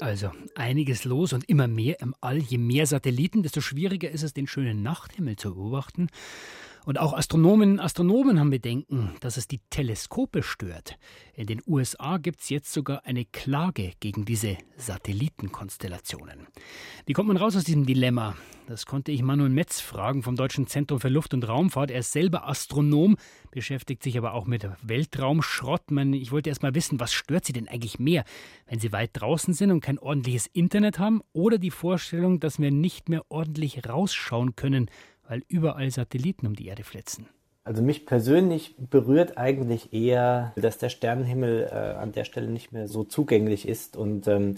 Also 0.00 0.30
einiges 0.54 1.04
los 1.04 1.32
und 1.32 1.48
immer 1.48 1.66
mehr 1.66 2.00
im 2.00 2.14
All. 2.20 2.38
Je 2.38 2.58
mehr 2.58 2.86
Satelliten, 2.86 3.42
desto 3.42 3.60
schwieriger 3.60 4.10
ist 4.10 4.22
es, 4.22 4.32
den 4.32 4.46
schönen 4.46 4.82
Nachthimmel 4.82 5.36
zu 5.36 5.54
beobachten. 5.54 6.08
Und 6.84 6.98
auch 6.98 7.12
Astronomen, 7.12 7.80
Astronomen 7.80 8.40
haben 8.40 8.50
Bedenken, 8.50 9.12
dass 9.20 9.36
es 9.36 9.46
die 9.46 9.60
Teleskope 9.70 10.42
stört. 10.42 10.96
In 11.34 11.46
den 11.46 11.62
USA 11.66 12.16
gibt 12.18 12.40
es 12.40 12.48
jetzt 12.48 12.72
sogar 12.72 13.04
eine 13.04 13.24
Klage 13.24 13.92
gegen 14.00 14.24
diese 14.24 14.56
Satellitenkonstellationen. 14.76 16.46
Wie 17.06 17.12
kommt 17.12 17.28
man 17.28 17.36
raus 17.36 17.56
aus 17.56 17.64
diesem 17.64 17.86
Dilemma? 17.86 18.36
Das 18.66 18.84
konnte 18.84 19.12
ich 19.12 19.22
Manuel 19.22 19.48
Metz 19.48 19.80
fragen 19.80 20.22
vom 20.22 20.36
Deutschen 20.36 20.66
Zentrum 20.66 21.00
für 21.00 21.08
Luft- 21.08 21.32
und 21.32 21.48
Raumfahrt. 21.48 21.90
Er 21.90 22.00
ist 22.00 22.12
selber 22.12 22.46
Astronom, 22.46 23.16
beschäftigt 23.50 24.02
sich 24.02 24.18
aber 24.18 24.34
auch 24.34 24.46
mit 24.46 24.68
Weltraumschrott. 24.82 25.84
Ich 26.12 26.32
wollte 26.32 26.50
erst 26.50 26.62
mal 26.62 26.74
wissen, 26.74 27.00
was 27.00 27.12
stört 27.12 27.46
Sie 27.46 27.54
denn 27.54 27.68
eigentlich 27.68 27.98
mehr, 27.98 28.24
wenn 28.66 28.78
Sie 28.78 28.92
weit 28.92 29.10
draußen 29.14 29.54
sind 29.54 29.70
und 29.70 29.80
kein 29.80 29.98
ordentliches 29.98 30.46
Internet 30.48 30.98
haben 30.98 31.22
oder 31.32 31.56
die 31.56 31.70
Vorstellung, 31.70 32.40
dass 32.40 32.58
wir 32.58 32.70
nicht 32.70 33.08
mehr 33.08 33.24
ordentlich 33.30 33.88
rausschauen 33.88 34.54
können 34.54 34.90
weil 35.28 35.42
überall 35.48 35.90
Satelliten 35.90 36.46
um 36.46 36.56
die 36.56 36.66
Erde 36.66 36.82
flitzen. 36.82 37.26
Also 37.64 37.82
mich 37.82 38.06
persönlich 38.06 38.74
berührt 38.78 39.36
eigentlich 39.36 39.92
eher, 39.92 40.52
dass 40.56 40.78
der 40.78 40.88
Sternenhimmel 40.88 41.68
äh, 41.70 41.74
an 41.74 42.12
der 42.12 42.24
Stelle 42.24 42.48
nicht 42.48 42.72
mehr 42.72 42.88
so 42.88 43.04
zugänglich 43.04 43.68
ist 43.68 43.96
und 43.96 44.26
ähm, 44.26 44.56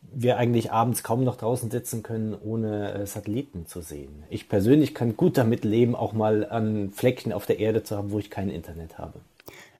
wir 0.00 0.38
eigentlich 0.38 0.72
abends 0.72 1.02
kaum 1.02 1.22
noch 1.22 1.36
draußen 1.36 1.70
sitzen 1.70 2.02
können, 2.02 2.34
ohne 2.34 2.94
äh, 2.94 3.06
Satelliten 3.06 3.66
zu 3.66 3.80
sehen. 3.80 4.24
Ich 4.28 4.48
persönlich 4.48 4.92
kann 4.92 5.16
gut 5.16 5.38
damit 5.38 5.64
leben, 5.64 5.94
auch 5.94 6.12
mal 6.12 6.48
an 6.48 6.90
Flecken 6.90 7.32
auf 7.32 7.46
der 7.46 7.60
Erde 7.60 7.84
zu 7.84 7.96
haben, 7.96 8.10
wo 8.10 8.18
ich 8.18 8.30
kein 8.30 8.50
Internet 8.50 8.98
habe. 8.98 9.20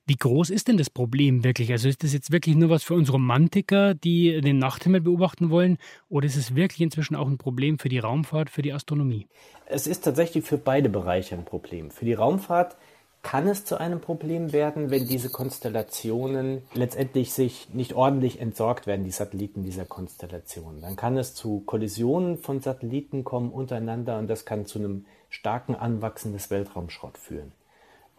Wie 0.09 0.15
groß 0.15 0.49
ist 0.49 0.67
denn 0.67 0.77
das 0.77 0.89
Problem 0.89 1.43
wirklich? 1.43 1.71
Also 1.71 1.87
ist 1.87 2.03
das 2.03 2.13
jetzt 2.13 2.31
wirklich 2.31 2.55
nur 2.55 2.71
was 2.71 2.81
für 2.81 2.95
uns 2.95 3.13
Romantiker, 3.13 3.93
die 3.93 4.41
den 4.41 4.57
Nachthimmel 4.57 5.01
beobachten 5.01 5.51
wollen, 5.51 5.77
oder 6.09 6.25
ist 6.25 6.35
es 6.35 6.55
wirklich 6.55 6.81
inzwischen 6.81 7.15
auch 7.15 7.27
ein 7.27 7.37
Problem 7.37 7.77
für 7.77 7.89
die 7.89 7.99
Raumfahrt, 7.99 8.49
für 8.49 8.63
die 8.63 8.73
Astronomie? 8.73 9.27
Es 9.67 9.85
ist 9.85 10.03
tatsächlich 10.05 10.43
für 10.43 10.57
beide 10.57 10.89
Bereiche 10.89 11.35
ein 11.35 11.45
Problem. 11.45 11.91
Für 11.91 12.05
die 12.05 12.15
Raumfahrt 12.15 12.75
kann 13.21 13.47
es 13.47 13.65
zu 13.65 13.79
einem 13.79 14.01
Problem 14.01 14.51
werden, 14.51 14.89
wenn 14.89 15.07
diese 15.07 15.29
Konstellationen 15.29 16.63
letztendlich 16.73 17.31
sich 17.31 17.67
nicht 17.71 17.93
ordentlich 17.93 18.41
entsorgt 18.41 18.87
werden, 18.87 19.05
die 19.05 19.11
Satelliten 19.11 19.63
dieser 19.63 19.85
Konstellationen. 19.85 20.81
Dann 20.81 20.95
kann 20.95 21.17
es 21.17 21.35
zu 21.35 21.59
Kollisionen 21.67 22.39
von 22.39 22.61
Satelliten 22.61 23.23
kommen 23.23 23.51
untereinander 23.51 24.17
und 24.17 24.27
das 24.27 24.43
kann 24.43 24.65
zu 24.65 24.79
einem 24.79 25.05
starken 25.29 25.75
Anwachsen 25.75 26.33
des 26.33 26.49
Weltraumschrott 26.49 27.19
führen. 27.19 27.51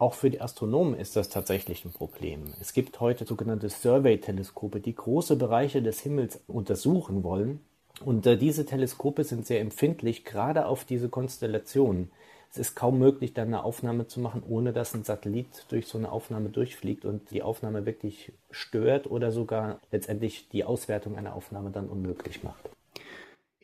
Auch 0.01 0.15
für 0.15 0.31
die 0.31 0.41
Astronomen 0.41 0.95
ist 0.95 1.15
das 1.15 1.29
tatsächlich 1.29 1.85
ein 1.85 1.91
Problem. 1.91 2.55
Es 2.59 2.73
gibt 2.73 2.99
heute 3.01 3.23
sogenannte 3.23 3.69
Survey-Teleskope, 3.69 4.79
die 4.79 4.95
große 4.95 5.35
Bereiche 5.35 5.83
des 5.83 5.99
Himmels 5.99 6.41
untersuchen 6.47 7.23
wollen. 7.23 7.59
Und 8.03 8.25
äh, 8.25 8.35
diese 8.35 8.65
Teleskope 8.65 9.23
sind 9.23 9.45
sehr 9.45 9.61
empfindlich, 9.61 10.25
gerade 10.25 10.65
auf 10.65 10.85
diese 10.85 11.07
Konstellationen. 11.07 12.09
Es 12.49 12.57
ist 12.57 12.75
kaum 12.75 12.97
möglich, 12.97 13.35
dann 13.35 13.49
eine 13.49 13.63
Aufnahme 13.63 14.07
zu 14.07 14.19
machen, 14.19 14.41
ohne 14.49 14.73
dass 14.73 14.95
ein 14.95 15.03
Satellit 15.03 15.67
durch 15.69 15.85
so 15.85 15.99
eine 15.99 16.11
Aufnahme 16.11 16.49
durchfliegt 16.49 17.05
und 17.05 17.29
die 17.29 17.43
Aufnahme 17.43 17.85
wirklich 17.85 18.31
stört 18.49 19.05
oder 19.05 19.31
sogar 19.31 19.81
letztendlich 19.91 20.49
die 20.49 20.63
Auswertung 20.63 21.15
einer 21.15 21.35
Aufnahme 21.35 21.69
dann 21.69 21.87
unmöglich 21.87 22.41
macht. 22.41 22.71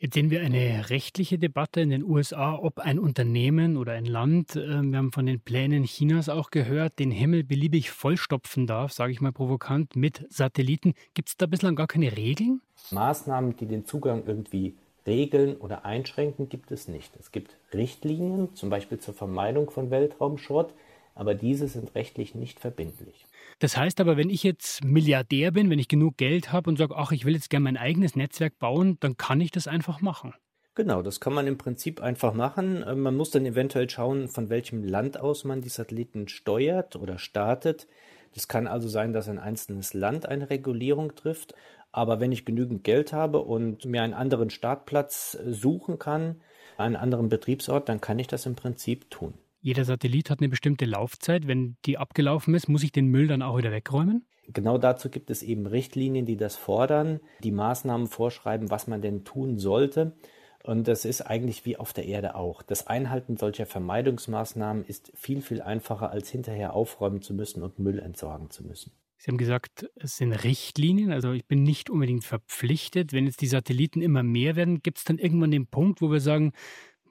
Jetzt 0.00 0.14
sehen 0.14 0.30
wir 0.30 0.42
eine 0.42 0.90
rechtliche 0.90 1.40
Debatte 1.40 1.80
in 1.80 1.90
den 1.90 2.04
USA, 2.04 2.54
ob 2.54 2.78
ein 2.78 3.00
Unternehmen 3.00 3.76
oder 3.76 3.94
ein 3.94 4.04
Land, 4.04 4.54
äh, 4.54 4.80
wir 4.80 4.96
haben 4.96 5.10
von 5.10 5.26
den 5.26 5.40
Plänen 5.40 5.82
Chinas 5.82 6.28
auch 6.28 6.52
gehört, 6.52 7.00
den 7.00 7.10
Himmel 7.10 7.42
beliebig 7.42 7.90
vollstopfen 7.90 8.68
darf, 8.68 8.92
sage 8.92 9.10
ich 9.10 9.20
mal 9.20 9.32
provokant, 9.32 9.96
mit 9.96 10.24
Satelliten. 10.28 10.94
Gibt 11.14 11.30
es 11.30 11.36
da 11.36 11.46
bislang 11.46 11.74
gar 11.74 11.88
keine 11.88 12.16
Regeln? 12.16 12.60
Maßnahmen, 12.92 13.56
die 13.56 13.66
den 13.66 13.86
Zugang 13.86 14.22
irgendwie 14.24 14.76
regeln 15.04 15.56
oder 15.56 15.84
einschränken, 15.84 16.48
gibt 16.48 16.70
es 16.70 16.86
nicht. 16.86 17.16
Es 17.18 17.32
gibt 17.32 17.56
Richtlinien, 17.74 18.54
zum 18.54 18.70
Beispiel 18.70 19.00
zur 19.00 19.14
Vermeidung 19.14 19.68
von 19.68 19.90
Weltraumschrott, 19.90 20.74
aber 21.18 21.34
diese 21.34 21.66
sind 21.66 21.96
rechtlich 21.96 22.36
nicht 22.36 22.60
verbindlich. 22.60 23.26
Das 23.58 23.76
heißt 23.76 24.00
aber, 24.00 24.16
wenn 24.16 24.30
ich 24.30 24.44
jetzt 24.44 24.84
Milliardär 24.84 25.50
bin, 25.50 25.68
wenn 25.68 25.80
ich 25.80 25.88
genug 25.88 26.16
Geld 26.16 26.52
habe 26.52 26.70
und 26.70 26.76
sage, 26.76 26.94
ach, 26.96 27.10
ich 27.10 27.24
will 27.24 27.34
jetzt 27.34 27.50
gerne 27.50 27.64
mein 27.64 27.76
eigenes 27.76 28.14
Netzwerk 28.14 28.56
bauen, 28.60 28.98
dann 29.00 29.16
kann 29.16 29.40
ich 29.40 29.50
das 29.50 29.66
einfach 29.66 30.00
machen. 30.00 30.32
Genau, 30.76 31.02
das 31.02 31.18
kann 31.18 31.32
man 31.32 31.48
im 31.48 31.58
Prinzip 31.58 32.00
einfach 32.00 32.34
machen. 32.34 32.84
Äh, 32.84 32.94
man 32.94 33.16
muss 33.16 33.30
dann 33.30 33.44
eventuell 33.44 33.90
schauen, 33.90 34.28
von 34.28 34.48
welchem 34.48 34.84
Land 34.84 35.18
aus 35.18 35.42
man 35.42 35.60
die 35.60 35.70
Satelliten 35.70 36.28
steuert 36.28 36.94
oder 36.94 37.18
startet. 37.18 37.88
Das 38.34 38.46
kann 38.46 38.68
also 38.68 38.88
sein, 38.88 39.12
dass 39.12 39.28
ein 39.28 39.40
einzelnes 39.40 39.94
Land 39.94 40.26
eine 40.26 40.50
Regulierung 40.50 41.16
trifft. 41.16 41.52
Aber 41.90 42.20
wenn 42.20 42.30
ich 42.30 42.44
genügend 42.44 42.84
Geld 42.84 43.12
habe 43.12 43.40
und 43.40 43.86
mir 43.86 44.02
einen 44.02 44.14
anderen 44.14 44.50
Startplatz 44.50 45.36
suchen 45.48 45.98
kann, 45.98 46.42
einen 46.76 46.94
anderen 46.94 47.28
Betriebsort, 47.28 47.88
dann 47.88 48.00
kann 48.00 48.20
ich 48.20 48.28
das 48.28 48.46
im 48.46 48.54
Prinzip 48.54 49.10
tun. 49.10 49.34
Jeder 49.60 49.84
Satellit 49.84 50.30
hat 50.30 50.40
eine 50.40 50.48
bestimmte 50.48 50.84
Laufzeit. 50.84 51.46
Wenn 51.46 51.76
die 51.84 51.98
abgelaufen 51.98 52.54
ist, 52.54 52.68
muss 52.68 52.82
ich 52.82 52.92
den 52.92 53.06
Müll 53.06 53.26
dann 53.26 53.42
auch 53.42 53.58
wieder 53.58 53.72
wegräumen? 53.72 54.26
Genau 54.50 54.78
dazu 54.78 55.10
gibt 55.10 55.30
es 55.30 55.42
eben 55.42 55.66
Richtlinien, 55.66 56.24
die 56.24 56.36
das 56.36 56.56
fordern, 56.56 57.20
die 57.42 57.50
Maßnahmen 57.50 58.06
vorschreiben, 58.06 58.70
was 58.70 58.86
man 58.86 59.02
denn 59.02 59.24
tun 59.24 59.58
sollte. 59.58 60.16
Und 60.64 60.88
das 60.88 61.04
ist 61.04 61.22
eigentlich 61.22 61.64
wie 61.66 61.76
auf 61.76 61.92
der 61.92 62.06
Erde 62.06 62.34
auch. 62.34 62.62
Das 62.62 62.86
Einhalten 62.86 63.36
solcher 63.36 63.66
Vermeidungsmaßnahmen 63.66 64.84
ist 64.84 65.12
viel, 65.14 65.42
viel 65.42 65.60
einfacher, 65.60 66.10
als 66.10 66.30
hinterher 66.30 66.74
aufräumen 66.74 67.20
zu 67.20 67.34
müssen 67.34 67.62
und 67.62 67.78
Müll 67.78 67.98
entsorgen 67.98 68.50
zu 68.50 68.64
müssen. 68.64 68.92
Sie 69.20 69.30
haben 69.30 69.38
gesagt, 69.38 69.90
es 69.96 70.16
sind 70.16 70.32
Richtlinien, 70.32 71.10
also 71.10 71.32
ich 71.32 71.44
bin 71.44 71.64
nicht 71.64 71.90
unbedingt 71.90 72.24
verpflichtet. 72.24 73.12
Wenn 73.12 73.26
jetzt 73.26 73.40
die 73.40 73.48
Satelliten 73.48 74.00
immer 74.00 74.22
mehr 74.22 74.54
werden, 74.54 74.80
gibt 74.80 74.98
es 74.98 75.04
dann 75.04 75.18
irgendwann 75.18 75.50
den 75.50 75.66
Punkt, 75.66 76.00
wo 76.00 76.10
wir 76.10 76.20
sagen, 76.20 76.52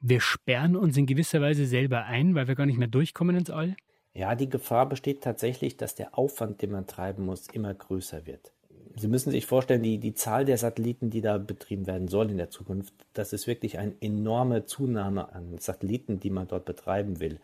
wir 0.01 0.22
sperren 0.22 0.75
uns 0.75 0.98
in 0.98 1.06
gewisser 1.06 1.42
Weise 1.42 1.66
selber 1.66 2.06
ein, 2.06 2.36
weil 2.36 2.48
wir 2.48 2.56
gar 2.56 2.66
nicht 2.66 2.77
mehr 2.77 2.88
durchkommen 2.88 3.36
ins 3.36 3.50
All? 3.50 3.75
Ja, 4.13 4.36
die 4.36 4.50
Gefahr 4.50 4.89
besteht 4.89 5.22
tatsächlich, 5.22 5.77
dass 5.77 5.96
der 5.96 6.18
Aufwand, 6.18 6.62
den 6.62 6.72
man 6.72 6.88
treiben 6.88 7.25
muss, 7.25 7.48
immer 7.48 7.74
größer 7.74 8.25
wird. 8.25 8.51
Sie 8.96 9.08
müssen 9.08 9.30
sich 9.30 9.46
vorstellen, 9.46 9.84
die, 9.84 10.00
die 10.00 10.16
Zahl 10.16 10.44
der 10.44 10.58
Satelliten, 10.58 11.12
die 11.12 11.22
da 11.22 11.38
betrieben 11.38 11.86
werden 11.86 12.08
soll 12.08 12.32
in 12.32 12.38
der 12.38 12.50
Zukunft, 12.50 12.94
das 13.13 13.32
ist 13.32 13.46
wirklich 13.46 13.77
eine 13.77 13.94
enorme 14.01 14.66
Zunahme 14.66 15.32
an 15.34 15.60
Satelliten, 15.60 16.20
die 16.20 16.32
man 16.32 16.48
dort 16.48 16.66
betreiben 16.66 17.20
will. 17.20 17.39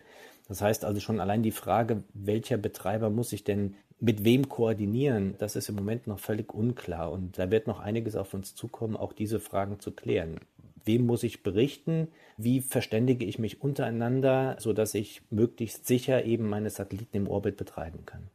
Das 0.48 0.62
heißt 0.62 0.84
also 0.84 1.00
schon 1.00 1.20
allein 1.20 1.44
die 1.44 1.52
Frage, 1.52 2.04
welcher 2.16 2.58
Betreiber 2.58 3.12
muss 3.12 3.30
sich 3.30 3.44
denn 3.44 3.76
mit 4.00 4.26
wem 4.26 4.50
koordinieren, 4.50 5.36
das 5.38 5.56
ist 5.56 5.70
im 5.70 5.76
Moment 5.76 6.08
noch 6.08 6.20
völlig 6.20 6.54
unklar. 6.54 7.12
Und 7.12 7.38
da 7.38 7.52
wird 7.52 7.68
noch 7.68 7.80
einiges 7.80 8.16
auf 8.16 8.34
uns 8.34 8.56
zukommen, 8.56 8.98
auch 8.98 9.14
diese 9.14 9.40
Fragen 9.40 9.80
zu 9.80 9.92
klären 9.92 10.40
wem 10.86 11.06
muss 11.06 11.24
ich 11.24 11.44
berichten, 11.44 12.08
wie 12.38 12.62
verständige 12.62 13.25
ich 13.25 13.40
mich 13.40 13.62
untereinander, 13.62 14.56
sodass 14.60 14.94
ich 14.96 15.22
möglichst 15.30 15.88
sicher 15.88 16.25
eben 16.25 16.50
meine 16.50 16.70
Satelliten 16.70 17.18
im 17.18 17.28
Orbit 17.28 17.58
betreiben 17.58 18.06
kann. 18.06 18.30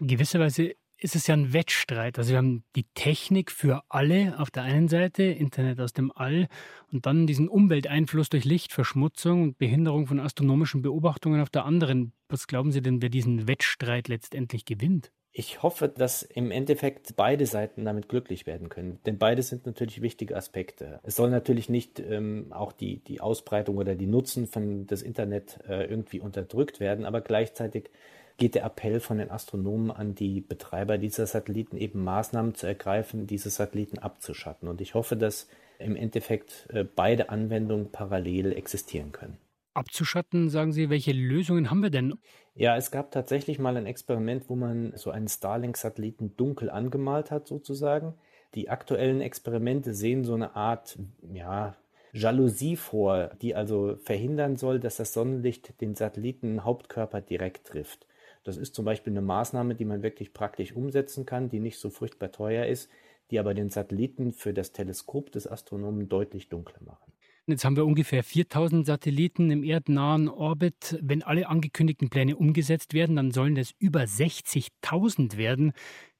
In 0.00 0.08
gewisser 0.08 0.40
Weise 0.40 0.74
ist 1.02 1.16
es 1.16 1.26
ja 1.26 1.34
ein 1.34 1.52
Wettstreit. 1.52 2.18
Also 2.18 2.32
wir 2.32 2.38
haben 2.38 2.62
die 2.76 2.84
Technik 2.94 3.50
für 3.50 3.82
alle 3.88 4.38
auf 4.38 4.50
der 4.50 4.64
einen 4.64 4.88
Seite, 4.88 5.22
Internet 5.22 5.80
aus 5.80 5.92
dem 5.92 6.12
All, 6.12 6.48
und 6.92 7.06
dann 7.06 7.26
diesen 7.26 7.48
Umwelteinfluss 7.48 8.28
durch 8.28 8.44
Lichtverschmutzung 8.44 9.42
und 9.42 9.58
Behinderung 9.58 10.06
von 10.06 10.20
astronomischen 10.20 10.82
Beobachtungen 10.82 11.40
auf 11.40 11.50
der 11.50 11.64
anderen. 11.64 12.12
Was 12.28 12.46
glauben 12.46 12.70
Sie 12.70 12.82
denn, 12.82 13.00
wer 13.00 13.08
diesen 13.08 13.48
Wettstreit 13.48 14.08
letztendlich 14.08 14.64
gewinnt? 14.64 15.10
Ich 15.32 15.62
hoffe, 15.62 15.88
dass 15.88 16.22
im 16.22 16.50
Endeffekt 16.50 17.14
beide 17.14 17.46
Seiten 17.46 17.84
damit 17.84 18.08
glücklich 18.08 18.46
werden 18.46 18.68
können, 18.68 18.98
denn 19.06 19.16
beide 19.16 19.42
sind 19.42 19.64
natürlich 19.64 20.02
wichtige 20.02 20.36
Aspekte. 20.36 20.98
Es 21.04 21.14
soll 21.14 21.30
natürlich 21.30 21.68
nicht 21.68 22.00
ähm, 22.00 22.46
auch 22.50 22.72
die, 22.72 22.98
die 23.04 23.20
Ausbreitung 23.20 23.76
oder 23.76 23.94
die 23.94 24.08
Nutzen 24.08 24.48
von 24.48 24.88
das 24.88 25.02
Internet 25.02 25.60
äh, 25.68 25.84
irgendwie 25.84 26.18
unterdrückt 26.18 26.80
werden, 26.80 27.04
aber 27.04 27.20
gleichzeitig 27.20 27.90
geht 28.38 28.56
der 28.56 28.64
Appell 28.64 28.98
von 28.98 29.18
den 29.18 29.30
Astronomen 29.30 29.92
an 29.92 30.16
die 30.16 30.40
Betreiber 30.40 30.98
dieser 30.98 31.26
Satelliten 31.26 31.76
eben 31.76 32.02
Maßnahmen 32.02 32.54
zu 32.54 32.66
ergreifen, 32.66 33.28
diese 33.28 33.50
Satelliten 33.50 33.98
abzuschatten. 33.98 34.66
Und 34.66 34.80
ich 34.80 34.94
hoffe, 34.94 35.16
dass 35.16 35.46
im 35.78 35.94
Endeffekt 35.94 36.66
äh, 36.70 36.82
beide 36.84 37.28
Anwendungen 37.28 37.92
parallel 37.92 38.52
existieren 38.52 39.12
können 39.12 39.38
abzuschatten, 39.74 40.48
sagen 40.48 40.72
Sie, 40.72 40.90
welche 40.90 41.12
Lösungen 41.12 41.70
haben 41.70 41.82
wir 41.82 41.90
denn? 41.90 42.14
Ja, 42.54 42.76
es 42.76 42.90
gab 42.90 43.10
tatsächlich 43.10 43.58
mal 43.58 43.76
ein 43.76 43.86
Experiment, 43.86 44.48
wo 44.48 44.56
man 44.56 44.92
so 44.96 45.10
einen 45.10 45.28
Starlink-Satelliten 45.28 46.36
dunkel 46.36 46.70
angemalt 46.70 47.30
hat, 47.30 47.46
sozusagen. 47.46 48.14
Die 48.54 48.68
aktuellen 48.68 49.20
Experimente 49.20 49.94
sehen 49.94 50.24
so 50.24 50.34
eine 50.34 50.56
Art, 50.56 50.98
ja, 51.32 51.76
Jalousie 52.12 52.76
vor, 52.76 53.30
die 53.40 53.54
also 53.54 53.96
verhindern 53.96 54.56
soll, 54.56 54.80
dass 54.80 54.96
das 54.96 55.12
Sonnenlicht 55.12 55.80
den 55.80 55.94
Satelliten-Hauptkörper 55.94 57.20
direkt 57.20 57.68
trifft. 57.68 58.06
Das 58.42 58.56
ist 58.56 58.74
zum 58.74 58.84
Beispiel 58.84 59.12
eine 59.12 59.22
Maßnahme, 59.22 59.74
die 59.76 59.84
man 59.84 60.02
wirklich 60.02 60.32
praktisch 60.32 60.72
umsetzen 60.74 61.26
kann, 61.26 61.48
die 61.50 61.60
nicht 61.60 61.78
so 61.78 61.90
furchtbar 61.90 62.32
teuer 62.32 62.66
ist, 62.66 62.90
die 63.30 63.38
aber 63.38 63.54
den 63.54 63.70
Satelliten 63.70 64.32
für 64.32 64.52
das 64.52 64.72
Teleskop 64.72 65.30
des 65.30 65.46
Astronomen 65.46 66.08
deutlich 66.08 66.48
dunkler 66.48 66.82
machen. 66.84 67.09
Jetzt 67.46 67.64
haben 67.64 67.76
wir 67.76 67.86
ungefähr 67.86 68.22
4000 68.22 68.86
Satelliten 68.86 69.50
im 69.50 69.64
erdnahen 69.64 70.28
Orbit. 70.28 70.98
Wenn 71.02 71.22
alle 71.22 71.48
angekündigten 71.48 72.10
Pläne 72.10 72.36
umgesetzt 72.36 72.94
werden, 72.94 73.16
dann 73.16 73.32
sollen 73.32 73.54
das 73.54 73.72
über 73.78 74.02
60.000 74.02 75.36
werden. 75.36 75.72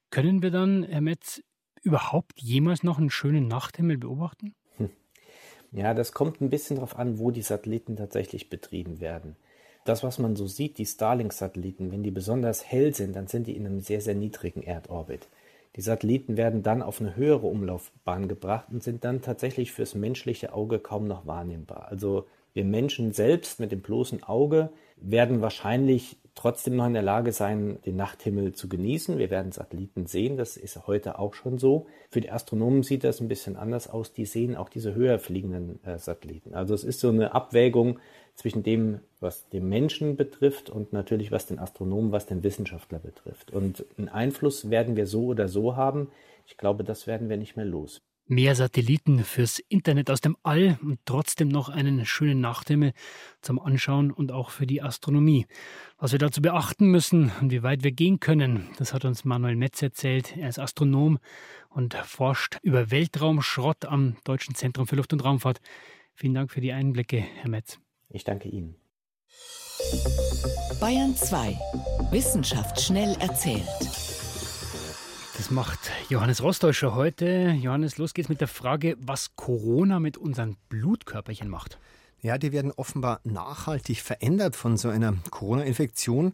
Können 0.09 0.41
wir 0.41 0.51
dann, 0.51 0.83
Herr 0.83 1.01
Metz, 1.01 1.41
überhaupt 1.83 2.39
jemals 2.41 2.83
noch 2.83 2.97
einen 2.97 3.09
schönen 3.09 3.47
Nachthimmel 3.47 3.97
beobachten? 3.97 4.55
Hm. 4.77 4.89
Ja, 5.71 5.93
das 5.93 6.11
kommt 6.11 6.41
ein 6.41 6.49
bisschen 6.49 6.75
darauf 6.75 6.97
an, 6.97 7.17
wo 7.17 7.31
die 7.31 7.41
Satelliten 7.41 7.95
tatsächlich 7.95 8.49
betrieben 8.49 8.99
werden. 8.99 9.35
Das, 9.85 10.03
was 10.03 10.19
man 10.19 10.35
so 10.35 10.47
sieht, 10.47 10.77
die 10.77 10.85
Starlink-Satelliten, 10.85 11.91
wenn 11.91 12.03
die 12.03 12.11
besonders 12.11 12.65
hell 12.65 12.93
sind, 12.93 13.15
dann 13.15 13.27
sind 13.27 13.47
die 13.47 13.55
in 13.55 13.65
einem 13.65 13.79
sehr, 13.79 14.01
sehr 14.01 14.15
niedrigen 14.15 14.61
Erdorbit. 14.61 15.27
Die 15.75 15.81
Satelliten 15.81 16.35
werden 16.35 16.63
dann 16.63 16.81
auf 16.81 16.99
eine 16.99 17.15
höhere 17.15 17.47
Umlaufbahn 17.47 18.27
gebracht 18.27 18.67
und 18.71 18.83
sind 18.83 19.03
dann 19.03 19.21
tatsächlich 19.21 19.71
fürs 19.71 19.95
menschliche 19.95 20.53
Auge 20.53 20.79
kaum 20.79 21.07
noch 21.07 21.25
wahrnehmbar. 21.25 21.87
Also 21.89 22.25
wir 22.53 22.65
Menschen 22.65 23.13
selbst 23.13 23.59
mit 23.59 23.71
dem 23.71 23.81
bloßen 23.81 24.23
Auge 24.23 24.71
werden 24.97 25.41
wahrscheinlich 25.41 26.17
trotzdem 26.35 26.75
noch 26.75 26.87
in 26.87 26.93
der 26.93 27.01
Lage 27.01 27.31
sein, 27.31 27.79
den 27.85 27.95
Nachthimmel 27.95 28.53
zu 28.53 28.69
genießen. 28.69 29.17
Wir 29.17 29.29
werden 29.29 29.51
Satelliten 29.51 30.05
sehen, 30.05 30.37
das 30.37 30.57
ist 30.57 30.87
heute 30.87 31.19
auch 31.19 31.33
schon 31.33 31.57
so. 31.57 31.87
Für 32.09 32.21
die 32.21 32.31
Astronomen 32.31 32.83
sieht 32.83 33.03
das 33.03 33.19
ein 33.19 33.27
bisschen 33.27 33.57
anders 33.57 33.89
aus. 33.89 34.13
Die 34.13 34.25
sehen 34.25 34.55
auch 34.55 34.69
diese 34.69 34.95
höher 34.95 35.19
fliegenden 35.19 35.83
äh, 35.83 35.97
Satelliten. 35.97 36.53
Also 36.53 36.73
es 36.73 36.83
ist 36.83 36.99
so 36.99 37.09
eine 37.09 37.33
Abwägung 37.33 37.99
zwischen 38.35 38.63
dem, 38.63 38.99
was 39.19 39.49
den 39.49 39.69
Menschen 39.69 40.15
betrifft 40.15 40.69
und 40.69 40.93
natürlich 40.93 41.31
was 41.31 41.45
den 41.45 41.59
Astronomen, 41.59 42.11
was 42.11 42.25
den 42.25 42.43
Wissenschaftler 42.43 42.99
betrifft. 42.99 43.51
Und 43.51 43.85
einen 43.97 44.09
Einfluss 44.09 44.69
werden 44.69 44.95
wir 44.95 45.07
so 45.07 45.25
oder 45.25 45.47
so 45.47 45.75
haben. 45.75 46.09
Ich 46.47 46.57
glaube, 46.57 46.83
das 46.83 47.07
werden 47.07 47.29
wir 47.29 47.37
nicht 47.37 47.55
mehr 47.55 47.65
los 47.65 48.01
mehr 48.31 48.55
Satelliten 48.55 49.25
fürs 49.25 49.59
Internet 49.59 50.09
aus 50.09 50.21
dem 50.21 50.37
All 50.41 50.79
und 50.81 50.99
trotzdem 51.05 51.49
noch 51.49 51.67
einen 51.67 52.05
schönen 52.05 52.39
Nachthimmel 52.39 52.93
zum 53.41 53.59
Anschauen 53.59 54.09
und 54.09 54.31
auch 54.31 54.51
für 54.51 54.65
die 54.65 54.81
Astronomie. 54.81 55.45
Was 55.97 56.13
wir 56.13 56.19
dazu 56.19 56.41
beachten 56.41 56.87
müssen 56.87 57.31
und 57.41 57.51
wie 57.51 57.61
weit 57.61 57.83
wir 57.83 57.91
gehen 57.91 58.21
können, 58.21 58.69
das 58.77 58.93
hat 58.93 59.03
uns 59.03 59.25
Manuel 59.25 59.57
Metz 59.57 59.81
erzählt. 59.81 60.37
Er 60.37 60.47
ist 60.47 60.59
Astronom 60.59 61.19
und 61.69 61.93
forscht 61.93 62.57
über 62.63 62.89
Weltraumschrott 62.89 63.83
am 63.85 64.15
Deutschen 64.23 64.55
Zentrum 64.55 64.87
für 64.87 64.95
Luft- 64.95 65.11
und 65.11 65.25
Raumfahrt. 65.25 65.59
Vielen 66.13 66.33
Dank 66.33 66.51
für 66.51 66.61
die 66.61 66.71
Einblicke, 66.71 67.17
Herr 67.17 67.49
Metz. 67.49 67.79
Ich 68.13 68.23
danke 68.23 68.49
Ihnen. 68.49 68.75
Bayern 70.79 71.15
2. 71.15 71.57
Wissenschaft 72.11 72.81
schnell 72.81 73.15
erzählt. 73.19 73.63
Das 75.37 75.49
macht 75.49 75.79
Johannes 76.09 76.43
Rostäuscher 76.43 76.93
heute. 76.93 77.55
Johannes, 77.59 77.97
los 77.97 78.13
geht's 78.13 78.29
mit 78.29 78.41
der 78.41 78.47
Frage, 78.47 78.95
was 78.99 79.35
Corona 79.35 79.99
mit 79.99 80.17
unseren 80.17 80.57
Blutkörperchen 80.69 81.49
macht. 81.49 81.79
Ja, 82.21 82.37
die 82.37 82.51
werden 82.51 82.71
offenbar 82.71 83.21
nachhaltig 83.23 84.01
verändert 84.01 84.55
von 84.55 84.77
so 84.77 84.89
einer 84.89 85.15
Corona-Infektion. 85.31 86.33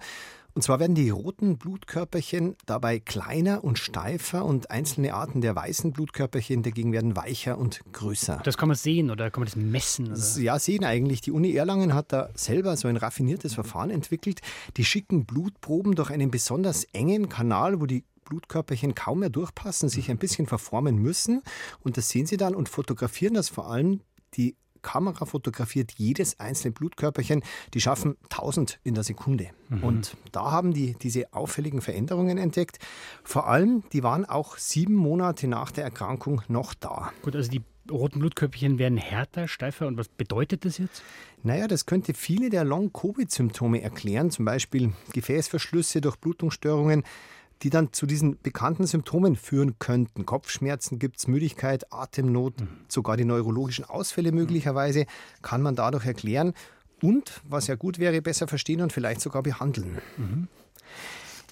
Und 0.58 0.64
zwar 0.64 0.80
werden 0.80 0.96
die 0.96 1.12
roten 1.12 1.60
Blutkörperchen 1.60 2.56
dabei 2.66 3.00
kleiner 3.00 3.64
und 3.64 3.78
steifer 3.78 4.44
und 4.44 4.72
einzelne 4.72 5.14
Arten 5.14 5.40
der 5.40 5.56
weißen 5.56 5.92
Blutkörperchen 5.92 6.64
dagegen 6.64 6.92
werden 6.92 7.16
weicher 7.16 7.60
und 7.60 7.82
größer. 7.92 8.42
Das 8.44 8.58
kann 8.58 8.68
man 8.68 8.76
sehen 8.76 9.12
oder 9.12 9.30
kann 9.30 9.42
man 9.42 9.46
das 9.46 9.56
messen? 9.56 10.14
Oder? 10.14 10.42
Ja, 10.42 10.58
sehen 10.58 10.84
eigentlich. 10.84 11.22
Die 11.22 11.30
Uni 11.30 11.54
Erlangen 11.54 11.94
hat 11.94 12.12
da 12.12 12.32
selber 12.34 12.76
so 12.76 12.88
ein 12.88 12.98
raffiniertes 12.98 13.54
Verfahren 13.54 13.92
entwickelt. 13.92 14.40
Die 14.78 14.84
schicken 14.84 15.28
Blutproben 15.28 15.94
durch 15.94 16.10
einen 16.10 16.32
besonders 16.32 16.86
engen 16.86 17.30
Kanal, 17.30 17.80
wo 17.80 17.86
die 17.86 18.04
Blutkörperchen 18.26 18.96
kaum 18.96 19.20
mehr 19.20 19.30
durchpassen, 19.30 19.90
sich 19.90 20.10
ein 20.10 20.18
bisschen 20.18 20.48
verformen 20.48 20.98
müssen. 20.98 21.44
Und 21.82 21.98
das 21.98 22.10
sehen 22.10 22.26
Sie 22.26 22.38
dann 22.38 22.56
und 22.56 22.68
fotografieren 22.68 23.36
das 23.36 23.50
vor 23.50 23.70
allem. 23.70 24.02
Die 24.34 24.56
Kamera 24.78 25.26
fotografiert 25.26 25.94
jedes 25.98 26.40
einzelne 26.40 26.72
Blutkörperchen. 26.74 27.44
Die 27.74 27.82
schaffen 27.82 28.18
1000 28.24 28.80
in 28.84 28.94
der 28.94 29.04
Sekunde. 29.04 29.50
Mhm. 29.70 29.84
Und 29.84 30.18
da 30.32 30.52
haben 30.52 30.74
die 30.74 30.96
diese 31.02 31.34
auffälligen 31.34 31.82
Veränderungen 31.82 32.38
entdeckt. 32.38 32.80
Vor 33.24 33.48
allem, 33.48 33.84
die 33.94 34.04
waren 34.04 34.26
auch 34.26 34.58
sieben 34.58 34.96
Monate 34.96 35.48
nach 35.48 35.72
der 35.72 35.84
Erkrankung 35.84 36.42
noch 36.48 36.74
da. 36.74 37.12
Gut, 37.22 37.36
also 37.36 37.50
die 37.50 37.62
roten 37.92 38.20
Blutkörperchen 38.20 38.80
werden 38.80 38.98
härter, 38.98 39.48
steifer. 39.48 39.88
Und 39.88 39.98
was 39.98 40.10
bedeutet 40.10 40.66
das 40.66 40.78
jetzt? 40.78 41.04
Naja, 41.44 41.68
das 41.68 41.86
könnte 41.86 42.14
viele 42.14 42.50
der 42.50 42.64
Long-Covid-Symptome 42.64 43.82
erklären, 43.82 44.32
zum 44.32 44.46
Beispiel 44.46 44.94
Gefäßverschlüsse, 45.14 46.02
Durchblutungsstörungen 46.02 47.04
die 47.64 47.70
dann 47.70 47.94
zu 47.94 48.06
diesen 48.06 48.40
bekannten 48.42 48.86
Symptomen 48.86 49.36
führen 49.36 49.80
könnten. 49.80 50.26
Kopfschmerzen 50.26 51.00
gibt 51.00 51.18
es, 51.18 51.28
Müdigkeit, 51.28 51.92
Atemnot, 51.92 52.62
mhm. 52.62 52.68
sogar 52.88 53.18
die 53.18 53.26
neurologischen 53.26 53.86
Ausfälle 53.86 54.32
möglicherweise, 54.32 55.06
kann 55.42 55.62
man 55.62 55.76
dadurch 55.76 56.06
erklären. 56.06 56.54
Und, 57.02 57.42
was 57.48 57.68
ja 57.68 57.76
gut 57.76 58.00
wäre, 58.00 58.22
besser 58.22 58.48
verstehen 58.48 58.82
und 58.82 58.92
vielleicht 58.92 59.22
sogar 59.22 59.44
behandeln. 59.44 60.00
Mhm. 60.18 60.48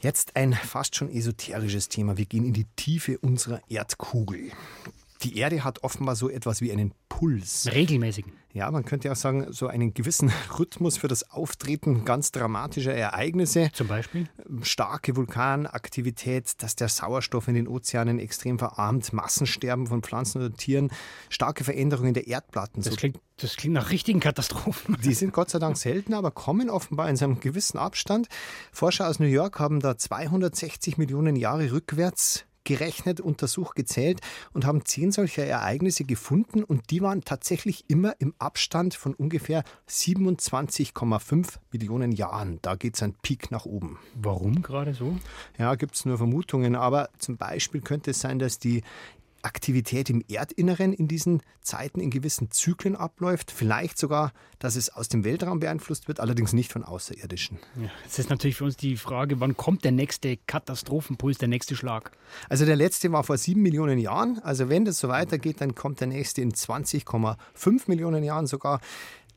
Jetzt 0.01 0.35
ein 0.35 0.53
fast 0.53 0.95
schon 0.95 1.09
esoterisches 1.09 1.89
Thema. 1.89 2.17
Wir 2.17 2.25
gehen 2.25 2.45
in 2.45 2.53
die 2.53 2.67
Tiefe 2.75 3.17
unserer 3.19 3.61
Erdkugel. 3.69 4.51
Die 5.25 5.37
Erde 5.37 5.63
hat 5.63 5.83
offenbar 5.83 6.15
so 6.15 6.29
etwas 6.29 6.61
wie 6.61 6.71
einen 6.71 6.93
Puls. 7.09 7.67
Regelmäßigen. 7.73 8.31
Ja, 8.53 8.69
man 8.69 8.85
könnte 8.85 9.11
auch 9.11 9.15
sagen, 9.15 9.51
so 9.51 9.65
einen 9.65 9.95
gewissen 9.95 10.31
Rhythmus 10.59 10.97
für 10.97 11.07
das 11.07 11.31
Auftreten 11.31 12.05
ganz 12.05 12.31
dramatischer 12.31 12.93
Ereignisse. 12.93 13.71
Zum 13.73 13.87
Beispiel? 13.87 14.29
Starke 14.61 15.15
Vulkanaktivität, 15.15 16.61
dass 16.61 16.75
der 16.75 16.89
Sauerstoff 16.89 17.47
in 17.47 17.55
den 17.55 17.67
Ozeanen 17.67 18.19
extrem 18.19 18.59
verarmt, 18.59 19.13
Massensterben 19.13 19.87
von 19.87 20.03
Pflanzen 20.03 20.41
oder 20.41 20.53
Tieren, 20.53 20.91
starke 21.29 21.63
Veränderungen 21.63 22.13
der 22.13 22.27
Erdplatten. 22.27 22.83
Das 22.83 22.95
klingt, 22.95 23.19
das 23.37 23.55
klingt 23.55 23.73
nach 23.73 23.89
richtigen 23.89 24.19
Katastrophen. 24.19 24.95
Die 25.03 25.15
sind 25.15 25.33
Gott 25.33 25.49
sei 25.49 25.57
Dank 25.57 25.75
selten, 25.75 26.13
aber 26.13 26.29
kommen 26.29 26.69
offenbar 26.69 27.09
in 27.09 27.17
einem 27.19 27.39
gewissen 27.39 27.79
Abstand. 27.79 28.27
Forscher 28.71 29.09
aus 29.09 29.19
New 29.19 29.25
York 29.25 29.59
haben 29.59 29.79
da 29.79 29.97
260 29.97 30.99
Millionen 30.99 31.35
Jahre 31.35 31.71
rückwärts 31.71 32.45
gerechnet, 32.65 33.21
untersucht, 33.21 33.75
gezählt 33.75 34.19
und 34.51 34.65
haben 34.65 34.83
zehn 34.83 35.11
solcher 35.11 35.45
Ereignisse 35.45 36.03
gefunden 36.03 36.63
und 36.63 36.91
die 36.91 37.01
waren 37.01 37.21
tatsächlich 37.21 37.85
immer 37.87 38.13
im 38.19 38.33
Abstand 38.39 38.95
von 38.95 39.13
ungefähr 39.13 39.63
27,5 39.89 41.59
Millionen 41.71 42.11
Jahren. 42.11 42.59
Da 42.61 42.75
geht 42.75 42.95
es 42.95 43.03
ein 43.03 43.13
Peak 43.21 43.51
nach 43.51 43.65
oben. 43.65 43.99
Warum 44.15 44.61
gerade 44.61 44.93
so? 44.93 45.17
Ja, 45.57 45.75
gibt 45.75 45.95
es 45.95 46.05
nur 46.05 46.17
Vermutungen, 46.17 46.75
aber 46.75 47.09
zum 47.17 47.37
Beispiel 47.37 47.81
könnte 47.81 48.11
es 48.11 48.19
sein, 48.19 48.39
dass 48.39 48.59
die 48.59 48.83
Aktivität 49.45 50.09
im 50.09 50.23
Erdinneren 50.27 50.91
in 50.91 51.07
diesen 51.07 51.41
Zeiten 51.61 51.99
in 51.99 52.09
gewissen 52.09 52.51
Zyklen 52.51 52.95
abläuft. 52.95 53.51
Vielleicht 53.51 53.97
sogar, 53.97 54.33
dass 54.59 54.75
es 54.75 54.89
aus 54.89 55.07
dem 55.07 55.23
Weltraum 55.23 55.59
beeinflusst 55.59 56.07
wird, 56.07 56.19
allerdings 56.19 56.51
nicht 56.51 56.71
von 56.71 56.83
Außerirdischen. 56.83 57.59
Ja, 57.75 57.89
jetzt 58.03 58.19
ist 58.19 58.29
natürlich 58.29 58.55
für 58.57 58.65
uns 58.65 58.75
die 58.75 58.97
Frage, 58.97 59.39
wann 59.39 59.55
kommt 59.55 59.83
der 59.83 59.91
nächste 59.91 60.37
Katastrophenpuls, 60.37 61.37
der 61.37 61.47
nächste 61.47 61.75
Schlag? 61.75 62.11
Also 62.49 62.65
der 62.65 62.75
letzte 62.75 63.11
war 63.11 63.23
vor 63.23 63.37
sieben 63.37 63.61
Millionen 63.61 63.99
Jahren. 63.99 64.39
Also 64.39 64.69
wenn 64.69 64.83
das 64.83 64.99
so 64.99 65.07
weitergeht, 65.07 65.61
dann 65.61 65.75
kommt 65.75 65.99
der 65.99 66.07
nächste 66.07 66.41
in 66.41 66.51
20,5 66.51 67.83
Millionen 67.87 68.23
Jahren 68.23 68.47
sogar. 68.47 68.81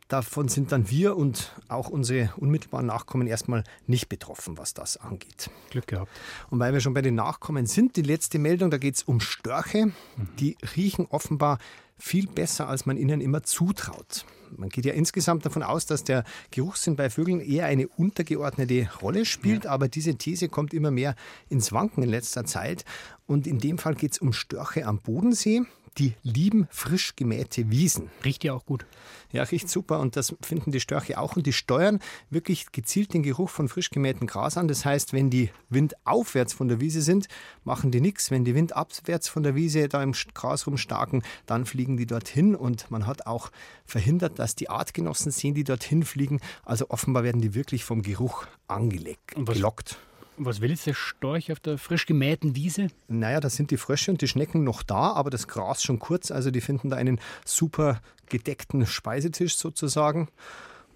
Davon 0.08 0.48
sind 0.48 0.72
dann 0.72 0.88
wir 0.88 1.16
und 1.16 1.52
auch 1.68 1.90
unsere 1.90 2.32
unmittelbaren 2.38 2.86
Nachkommen 2.86 3.26
erstmal 3.26 3.62
nicht 3.86 4.08
betroffen, 4.08 4.56
was 4.56 4.72
das 4.72 4.96
angeht. 4.96 5.50
Glück 5.68 5.86
gehabt. 5.86 6.10
Und 6.48 6.58
weil 6.58 6.72
wir 6.72 6.80
schon 6.80 6.94
bei 6.94 7.02
den 7.02 7.14
Nachkommen 7.14 7.66
sind, 7.66 7.96
die 7.96 8.02
letzte 8.02 8.38
Meldung, 8.38 8.70
da 8.70 8.78
geht 8.78 8.96
es 8.96 9.02
um 9.02 9.20
Störche. 9.20 9.86
Mhm. 9.86 9.92
Die 10.40 10.56
riechen 10.74 11.06
offenbar 11.10 11.58
viel 11.98 12.26
besser, 12.26 12.68
als 12.68 12.86
man 12.86 12.96
ihnen 12.96 13.20
immer 13.20 13.42
zutraut. 13.42 14.24
Man 14.56 14.70
geht 14.70 14.86
ja 14.86 14.94
insgesamt 14.94 15.44
davon 15.44 15.62
aus, 15.62 15.84
dass 15.84 16.04
der 16.04 16.24
Geruchssinn 16.52 16.96
bei 16.96 17.10
Vögeln 17.10 17.40
eher 17.40 17.66
eine 17.66 17.86
untergeordnete 17.86 18.88
Rolle 19.02 19.26
spielt, 19.26 19.64
ja. 19.64 19.70
aber 19.70 19.88
diese 19.88 20.14
These 20.14 20.48
kommt 20.48 20.72
immer 20.72 20.90
mehr 20.90 21.16
ins 21.50 21.70
Wanken 21.72 22.02
in 22.02 22.08
letzter 22.08 22.46
Zeit. 22.46 22.86
Und 23.26 23.46
in 23.46 23.58
dem 23.58 23.76
Fall 23.76 23.94
geht 23.94 24.12
es 24.12 24.18
um 24.18 24.32
Störche 24.32 24.86
am 24.86 25.00
Bodensee 25.00 25.64
die 25.96 26.14
lieben 26.22 26.68
frisch 26.70 27.16
gemähte 27.16 27.70
Wiesen. 27.70 28.11
Riecht 28.24 28.44
ja 28.44 28.53
auch 28.53 28.66
gut. 28.66 28.87
Ja, 29.31 29.42
riecht 29.42 29.68
super 29.68 30.01
und 30.01 30.16
das 30.16 30.35
finden 30.40 30.70
die 30.72 30.81
Störche 30.81 31.18
auch 31.18 31.37
und 31.37 31.46
die 31.46 31.53
steuern 31.53 32.01
wirklich 32.31 32.72
gezielt 32.72 33.12
den 33.12 33.22
Geruch 33.22 33.51
von 33.51 33.68
frisch 33.68 33.90
gemähtem 33.90 34.27
Gras 34.27 34.57
an. 34.57 34.68
Das 34.68 34.85
heißt, 34.85 35.12
wenn 35.12 35.31
die 35.31 35.51
windaufwärts 35.68 36.53
von 36.55 36.68
der 36.68 36.81
Wiese 36.81 37.03
sind, 37.03 37.29
machen 37.64 37.90
die 37.90 38.01
nichts. 38.01 38.31
Wenn 38.31 38.44
die 38.44 38.55
windabwärts 38.55 39.29
von 39.29 39.42
der 39.42 39.55
Wiese 39.55 39.88
da 39.88 40.03
im 40.03 40.12
Gras 40.35 40.66
rumstarken, 40.66 41.22
dann 41.46 41.66
fliegen 41.66 41.96
die 41.96 42.07
dorthin 42.07 42.55
und 42.55 42.90
man 42.90 43.07
hat 43.07 43.27
auch 43.27 43.51
verhindert, 43.85 44.38
dass 44.38 44.55
die 44.55 44.70
Artgenossen 44.70 45.31
sehen, 45.31 45.55
die 45.55 45.64
dorthin 45.64 46.03
fliegen. 46.05 46.40
Also 46.64 46.90
offenbar 46.90 47.22
werden 47.22 47.40
die 47.40 47.55
wirklich 47.55 47.85
vom 47.85 48.03
Geruch 48.03 48.46
angelegt, 48.66 49.35
gelockt. 49.35 49.98
Was 50.40 50.61
will 50.61 50.70
jetzt 50.70 50.87
der 50.87 50.94
Storch 50.94 51.51
auf 51.51 51.59
der 51.59 51.79
frisch 51.79 52.07
gemähten 52.07 52.55
Wiese? 52.55 52.88
Naja, 53.09 53.40
da 53.40 53.51
sind 53.51 53.72
die 53.72 53.77
Frösche 53.77 54.12
und 54.12 54.20
die 54.20 54.29
Schnecken 54.29 54.62
noch 54.62 54.85
da, 54.85 55.12
aber 55.12 55.31
das 55.31 55.48
Gras 55.48 55.83
schon 55.83 55.98
kurz. 55.98 56.31
Also 56.31 56.53
die 56.53 56.61
finden 56.61 56.90
da 56.90 56.96
einen 56.96 57.20
super 57.44 58.01
gedeckten 58.29 58.87
Speisetisch 58.87 59.57
sozusagen. 59.57 60.29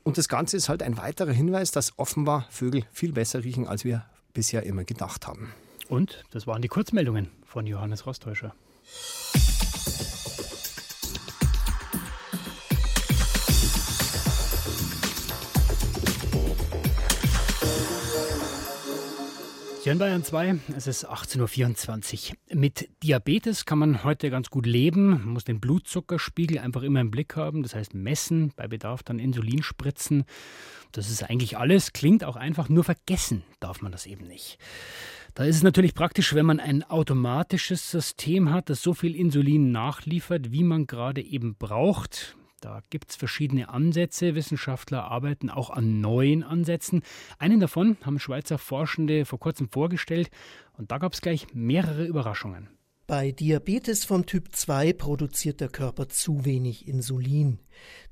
Und 0.04 0.16
das 0.16 0.28
Ganze 0.28 0.56
ist 0.56 0.68
halt 0.68 0.82
ein 0.82 0.96
weiterer 0.96 1.32
Hinweis, 1.32 1.72
dass 1.72 1.98
offenbar 1.98 2.46
Vögel 2.50 2.84
viel 2.92 3.12
besser 3.12 3.42
riechen, 3.42 3.66
als 3.66 3.84
wir 3.84 4.04
bisher 4.32 4.62
immer 4.62 4.84
gedacht 4.84 5.26
haben. 5.26 5.52
Und 5.88 6.24
das 6.30 6.46
waren 6.46 6.62
die 6.62 6.68
Kurzmeldungen 6.68 7.28
von 7.44 7.66
Johannes 7.66 8.06
Rostäuscher. 8.06 8.54
In 19.92 19.98
Bayern 19.98 20.24
2, 20.24 20.58
es 20.74 20.86
ist 20.86 21.06
18.24 21.06 22.30
Uhr. 22.30 22.36
Mit 22.56 22.88
Diabetes 23.02 23.66
kann 23.66 23.78
man 23.78 24.02
heute 24.04 24.30
ganz 24.30 24.48
gut 24.48 24.64
leben. 24.64 25.10
Man 25.10 25.28
muss 25.34 25.44
den 25.44 25.60
Blutzuckerspiegel 25.60 26.58
einfach 26.60 26.82
immer 26.82 27.02
im 27.02 27.10
Blick 27.10 27.36
haben. 27.36 27.62
Das 27.62 27.74
heißt, 27.74 27.92
messen, 27.92 28.54
bei 28.56 28.68
Bedarf 28.68 29.02
dann 29.02 29.18
Insulin 29.18 29.62
spritzen. 29.62 30.24
Das 30.92 31.10
ist 31.10 31.22
eigentlich 31.22 31.58
alles. 31.58 31.92
Klingt 31.92 32.24
auch 32.24 32.36
einfach, 32.36 32.70
nur 32.70 32.84
vergessen 32.84 33.42
darf 33.60 33.82
man 33.82 33.92
das 33.92 34.06
eben 34.06 34.26
nicht. 34.26 34.56
Da 35.34 35.44
ist 35.44 35.56
es 35.56 35.62
natürlich 35.62 35.94
praktisch, 35.94 36.34
wenn 36.34 36.46
man 36.46 36.58
ein 36.58 36.84
automatisches 36.84 37.90
System 37.90 38.50
hat, 38.50 38.70
das 38.70 38.80
so 38.80 38.94
viel 38.94 39.14
Insulin 39.14 39.72
nachliefert, 39.72 40.52
wie 40.52 40.64
man 40.64 40.86
gerade 40.86 41.20
eben 41.20 41.54
braucht. 41.54 42.36
Da 42.62 42.80
gibt 42.90 43.10
es 43.10 43.16
verschiedene 43.16 43.68
Ansätze. 43.70 44.36
Wissenschaftler 44.36 45.10
arbeiten 45.10 45.50
auch 45.50 45.68
an 45.68 46.00
neuen 46.00 46.44
Ansätzen. 46.44 47.02
Einen 47.38 47.58
davon 47.58 47.96
haben 48.02 48.20
Schweizer 48.20 48.56
Forschende 48.56 49.24
vor 49.24 49.40
kurzem 49.40 49.68
vorgestellt 49.68 50.30
und 50.78 50.92
da 50.92 50.98
gab 50.98 51.12
es 51.12 51.20
gleich 51.20 51.48
mehrere 51.54 52.04
Überraschungen. 52.04 52.68
Bei 53.08 53.32
Diabetes 53.32 54.04
von 54.04 54.26
Typ 54.26 54.54
2 54.54 54.92
produziert 54.92 55.60
der 55.60 55.70
Körper 55.70 56.08
zu 56.08 56.44
wenig 56.44 56.86
Insulin. 56.86 57.58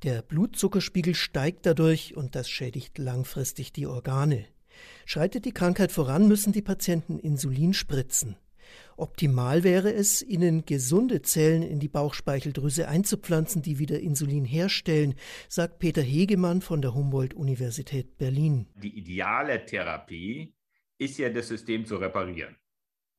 Der 0.02 0.20
Blutzuckerspiegel 0.20 1.14
steigt 1.14 1.64
dadurch 1.64 2.16
und 2.16 2.34
das 2.34 2.50
schädigt 2.50 2.98
langfristig 2.98 3.72
die 3.72 3.86
Organe. 3.86 4.46
Schreitet 5.06 5.44
die 5.44 5.54
Krankheit 5.54 5.92
voran, 5.92 6.26
müssen 6.26 6.52
die 6.52 6.60
Patienten 6.60 7.20
Insulin 7.20 7.72
spritzen. 7.72 8.36
Optimal 8.96 9.64
wäre 9.64 9.92
es, 9.92 10.22
ihnen 10.22 10.66
gesunde 10.66 11.22
Zellen 11.22 11.62
in 11.62 11.80
die 11.80 11.88
Bauchspeicheldrüse 11.88 12.88
einzupflanzen, 12.88 13.62
die 13.62 13.78
wieder 13.78 14.00
Insulin 14.00 14.44
herstellen, 14.44 15.14
sagt 15.48 15.78
Peter 15.78 16.02
Hegemann 16.02 16.60
von 16.60 16.82
der 16.82 16.94
Humboldt-Universität 16.94 18.18
Berlin. 18.18 18.66
Die 18.76 18.98
ideale 18.98 19.64
Therapie 19.64 20.54
ist 20.98 21.18
ja, 21.18 21.30
das 21.30 21.48
System 21.48 21.86
zu 21.86 21.96
reparieren. 21.96 22.56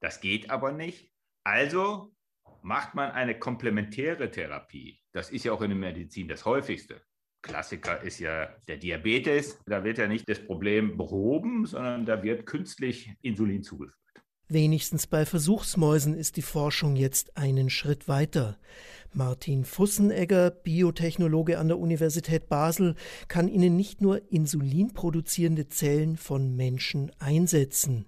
Das 0.01 0.21
geht 0.21 0.49
aber 0.49 0.71
nicht. 0.71 1.11
Also 1.43 2.13
macht 2.61 2.93
man 2.93 3.11
eine 3.11 3.37
komplementäre 3.37 4.29
Therapie. 4.29 4.99
Das 5.11 5.31
ist 5.31 5.45
ja 5.45 5.51
auch 5.51 5.61
in 5.61 5.71
der 5.71 5.79
Medizin 5.79 6.27
das 6.27 6.45
häufigste. 6.45 7.01
Klassiker 7.41 8.01
ist 8.01 8.19
ja 8.19 8.55
der 8.67 8.77
Diabetes. 8.77 9.59
Da 9.65 9.83
wird 9.83 9.97
ja 9.97 10.07
nicht 10.07 10.29
das 10.29 10.43
Problem 10.43 10.95
behoben, 10.95 11.65
sondern 11.65 12.05
da 12.05 12.21
wird 12.21 12.45
künstlich 12.45 13.11
Insulin 13.21 13.63
zugeführt. 13.63 13.97
Wenigstens 14.53 15.07
bei 15.07 15.25
Versuchsmäusen 15.25 16.13
ist 16.13 16.35
die 16.35 16.41
Forschung 16.41 16.97
jetzt 16.97 17.37
einen 17.37 17.69
Schritt 17.69 18.09
weiter. 18.09 18.57
Martin 19.13 19.63
Fussenegger, 19.63 20.51
Biotechnologe 20.51 21.57
an 21.57 21.69
der 21.69 21.79
Universität 21.79 22.49
Basel, 22.49 22.95
kann 23.29 23.47
Ihnen 23.47 23.77
nicht 23.77 24.01
nur 24.01 24.29
insulinproduzierende 24.29 25.69
Zellen 25.69 26.17
von 26.17 26.53
Menschen 26.53 27.13
einsetzen. 27.17 28.07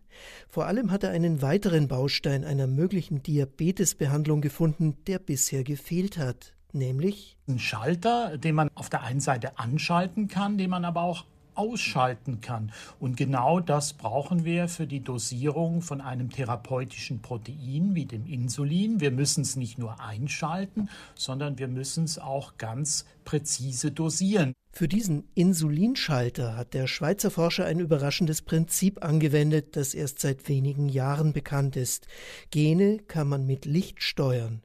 Vor 0.49 0.65
allem 0.65 0.91
hat 0.91 1.03
er 1.03 1.11
einen 1.11 1.41
weiteren 1.41 1.87
Baustein 1.87 2.43
einer 2.43 2.67
möglichen 2.67 3.23
Diabetesbehandlung 3.23 4.41
gefunden, 4.41 4.97
der 5.07 5.19
bisher 5.19 5.63
gefehlt 5.63 6.17
hat 6.17 6.53
nämlich 6.75 7.37
ein 7.47 7.59
Schalter, 7.59 8.37
den 8.37 8.55
man 8.55 8.69
auf 8.73 8.89
der 8.89 9.03
einen 9.03 9.19
Seite 9.19 9.59
anschalten 9.59 10.27
kann, 10.27 10.57
den 10.57 10.71
man 10.71 10.85
aber 10.85 11.03
auch 11.03 11.25
ausschalten 11.55 12.41
kann. 12.41 12.71
Und 12.99 13.17
genau 13.17 13.59
das 13.59 13.93
brauchen 13.93 14.45
wir 14.45 14.67
für 14.67 14.87
die 14.87 15.01
Dosierung 15.01 15.81
von 15.81 16.01
einem 16.01 16.29
therapeutischen 16.29 17.21
Protein 17.21 17.95
wie 17.95 18.05
dem 18.05 18.25
Insulin. 18.25 18.99
Wir 18.99 19.11
müssen 19.11 19.41
es 19.41 19.55
nicht 19.55 19.77
nur 19.77 19.99
einschalten, 19.99 20.89
sondern 21.15 21.57
wir 21.57 21.67
müssen 21.67 22.03
es 22.03 22.19
auch 22.19 22.57
ganz 22.57 23.05
präzise 23.25 23.91
dosieren. 23.91 24.53
Für 24.71 24.87
diesen 24.87 25.25
Insulinschalter 25.35 26.57
hat 26.57 26.73
der 26.73 26.87
Schweizer 26.87 27.29
Forscher 27.29 27.65
ein 27.65 27.79
überraschendes 27.79 28.41
Prinzip 28.41 29.03
angewendet, 29.03 29.75
das 29.75 29.93
erst 29.93 30.19
seit 30.19 30.49
wenigen 30.49 30.89
Jahren 30.89 31.31
bekannt 31.31 31.75
ist. 31.75 32.07
Gene 32.49 32.97
kann 32.97 33.27
man 33.27 33.45
mit 33.45 33.65
Licht 33.65 34.01
steuern. 34.01 34.63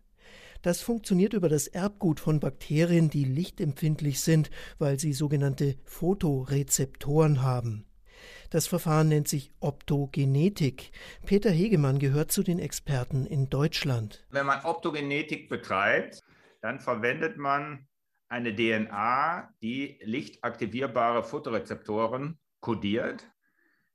Das 0.62 0.80
funktioniert 0.80 1.34
über 1.34 1.48
das 1.48 1.66
Erbgut 1.68 2.20
von 2.20 2.40
Bakterien, 2.40 3.10
die 3.10 3.24
lichtempfindlich 3.24 4.20
sind, 4.20 4.50
weil 4.78 4.98
sie 4.98 5.12
sogenannte 5.12 5.76
Photorezeptoren 5.84 7.42
haben. 7.42 7.84
Das 8.50 8.66
Verfahren 8.66 9.08
nennt 9.08 9.28
sich 9.28 9.52
Optogenetik. 9.60 10.90
Peter 11.26 11.50
Hegemann 11.50 11.98
gehört 11.98 12.32
zu 12.32 12.42
den 12.42 12.58
Experten 12.58 13.26
in 13.26 13.50
Deutschland. 13.50 14.26
Wenn 14.30 14.46
man 14.46 14.64
Optogenetik 14.64 15.48
betreibt, 15.48 16.20
dann 16.60 16.80
verwendet 16.80 17.36
man 17.36 17.86
eine 18.28 18.54
DNA, 18.54 19.54
die 19.62 19.98
lichtaktivierbare 20.02 21.22
Photorezeptoren 21.22 22.38
kodiert. 22.60 23.24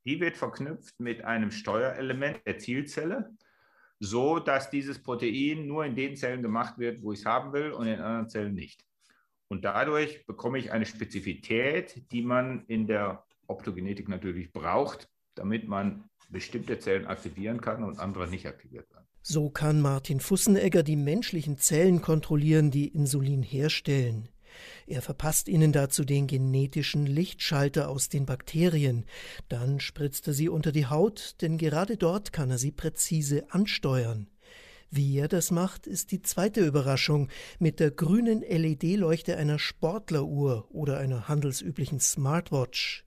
Die 0.06 0.20
wird 0.20 0.38
verknüpft 0.38 1.00
mit 1.00 1.24
einem 1.24 1.52
Steuerelement 1.52 2.42
der 2.46 2.58
Zielzelle 2.58 3.32
so 4.04 4.40
dass 4.40 4.70
dieses 4.70 5.02
Protein 5.02 5.66
nur 5.66 5.86
in 5.86 5.96
den 5.96 6.16
Zellen 6.16 6.42
gemacht 6.42 6.78
wird, 6.78 7.02
wo 7.02 7.14
ich 7.14 7.20
es 7.20 7.26
haben 7.26 7.54
will 7.54 7.72
und 7.72 7.88
in 7.88 8.00
anderen 8.00 8.30
Zellen 8.30 8.54
nicht. 8.54 8.84
Und 9.48 9.64
dadurch 9.64 10.26
bekomme 10.26 10.60
ich 10.60 10.72
eine 10.72 10.86
Spezifität, 10.86 12.12
die 12.12 12.22
man 12.22 12.66
in 12.68 12.86
der 12.86 13.24
Optogenetik 13.48 14.10
natürlich 14.10 14.52
braucht, 14.52 15.10
damit 15.36 15.68
man 15.68 16.10
bestimmte 16.30 16.80
Zellen 16.80 17.06
aktivieren 17.08 17.62
kann 17.62 17.84
und 17.84 18.00
andere 18.00 18.28
nicht 18.28 18.46
aktiviert 18.46 18.90
werden. 18.92 19.06
So 19.22 19.50
kann 19.50 19.80
Martin 19.80 20.20
Fussenegger 20.20 20.84
die 20.84 20.98
menschlichen 20.98 21.58
Zellen 21.58 22.02
kontrollieren, 22.02 22.72
die 22.72 22.90
Insulin 22.90 23.42
herstellen. 23.42 24.28
Er 24.88 25.02
verpasst 25.02 25.48
ihnen 25.48 25.72
dazu 25.72 26.04
den 26.04 26.28
genetischen 26.28 27.06
Lichtschalter 27.06 27.90
aus 27.90 28.10
den 28.10 28.26
Bakterien. 28.26 29.06
Dann 29.50 29.80
spritzt 29.80 30.28
er 30.28 30.34
sie 30.34 30.50
unter 30.50 30.72
die 30.72 30.88
Haut, 30.88 31.36
denn 31.42 31.58
gerade 31.58 31.98
dort 31.98 32.34
kann 32.34 32.52
er 32.52 32.58
sie 32.58 32.72
präzise 32.72 33.52
ansteuern. 33.52 34.28
Wie 34.96 35.18
er 35.18 35.28
das 35.28 35.50
macht, 35.50 35.88
ist 35.88 36.12
die 36.12 36.22
zweite 36.22 36.64
Überraschung 36.64 37.30
mit 37.58 37.80
der 37.80 37.90
grünen 37.90 38.42
LED-Leuchte 38.42 39.38
einer 39.38 39.58
Sportleruhr 39.58 40.68
oder 40.70 41.00
einer 41.00 41.28
handelsüblichen 41.28 42.00
Smartwatch. 42.00 43.04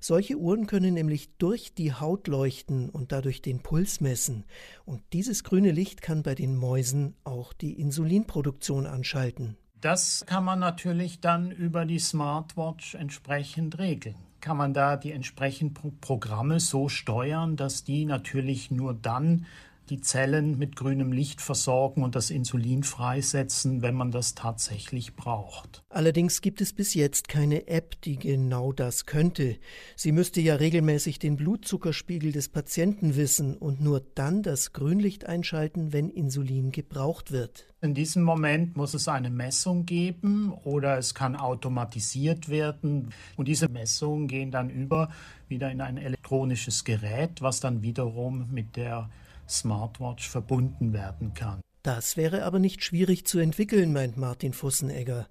Solche 0.00 0.36
Uhren 0.36 0.66
können 0.66 0.94
nämlich 0.94 1.28
durch 1.36 1.74
die 1.74 1.92
Haut 1.92 2.28
leuchten 2.28 2.88
und 2.88 3.12
dadurch 3.12 3.42
den 3.42 3.62
Puls 3.62 4.00
messen. 4.00 4.44
Und 4.84 5.02
dieses 5.12 5.44
grüne 5.44 5.72
Licht 5.72 6.02
kann 6.02 6.22
bei 6.22 6.34
den 6.34 6.56
Mäusen 6.56 7.14
auch 7.24 7.52
die 7.52 7.78
Insulinproduktion 7.78 8.86
anschalten. 8.86 9.58
Das 9.80 10.24
kann 10.26 10.44
man 10.44 10.58
natürlich 10.58 11.20
dann 11.20 11.52
über 11.52 11.84
die 11.84 12.00
Smartwatch 12.00 12.96
entsprechend 12.96 13.78
regeln. 13.78 14.16
Kann 14.40 14.56
man 14.56 14.74
da 14.74 14.96
die 14.96 15.12
entsprechenden 15.12 15.98
Programme 16.00 16.58
so 16.58 16.88
steuern, 16.88 17.56
dass 17.56 17.84
die 17.84 18.04
natürlich 18.04 18.72
nur 18.72 18.94
dann 18.94 19.46
die 19.90 20.00
Zellen 20.00 20.58
mit 20.58 20.76
grünem 20.76 21.12
Licht 21.12 21.40
versorgen 21.40 22.02
und 22.02 22.14
das 22.14 22.30
Insulin 22.30 22.82
freisetzen, 22.82 23.82
wenn 23.82 23.94
man 23.94 24.10
das 24.10 24.34
tatsächlich 24.34 25.16
braucht. 25.16 25.82
Allerdings 25.88 26.40
gibt 26.40 26.60
es 26.60 26.72
bis 26.72 26.94
jetzt 26.94 27.28
keine 27.28 27.68
App, 27.68 28.00
die 28.02 28.18
genau 28.18 28.72
das 28.72 29.06
könnte. 29.06 29.56
Sie 29.96 30.12
müsste 30.12 30.40
ja 30.40 30.56
regelmäßig 30.56 31.18
den 31.18 31.36
Blutzuckerspiegel 31.36 32.32
des 32.32 32.48
Patienten 32.48 33.16
wissen 33.16 33.56
und 33.56 33.80
nur 33.80 34.02
dann 34.14 34.42
das 34.42 34.72
Grünlicht 34.72 35.26
einschalten, 35.26 35.92
wenn 35.92 36.10
Insulin 36.10 36.72
gebraucht 36.72 37.32
wird. 37.32 37.66
In 37.80 37.94
diesem 37.94 38.24
Moment 38.24 38.76
muss 38.76 38.94
es 38.94 39.06
eine 39.06 39.30
Messung 39.30 39.86
geben 39.86 40.52
oder 40.64 40.98
es 40.98 41.14
kann 41.14 41.36
automatisiert 41.36 42.48
werden. 42.48 43.10
Und 43.36 43.46
diese 43.46 43.68
Messungen 43.68 44.26
gehen 44.26 44.50
dann 44.50 44.68
über 44.68 45.10
wieder 45.48 45.70
in 45.70 45.80
ein 45.80 45.96
elektronisches 45.96 46.84
Gerät, 46.84 47.40
was 47.40 47.60
dann 47.60 47.82
wiederum 47.82 48.48
mit 48.50 48.76
der 48.76 49.08
Smartwatch 49.48 50.28
verbunden 50.28 50.92
werden 50.92 51.34
kann. 51.34 51.60
Das 51.84 52.16
wäre 52.16 52.42
aber 52.42 52.58
nicht 52.58 52.82
schwierig 52.82 53.24
zu 53.24 53.38
entwickeln, 53.38 53.92
meint 53.92 54.16
Martin 54.16 54.52
Fussenegger. 54.52 55.28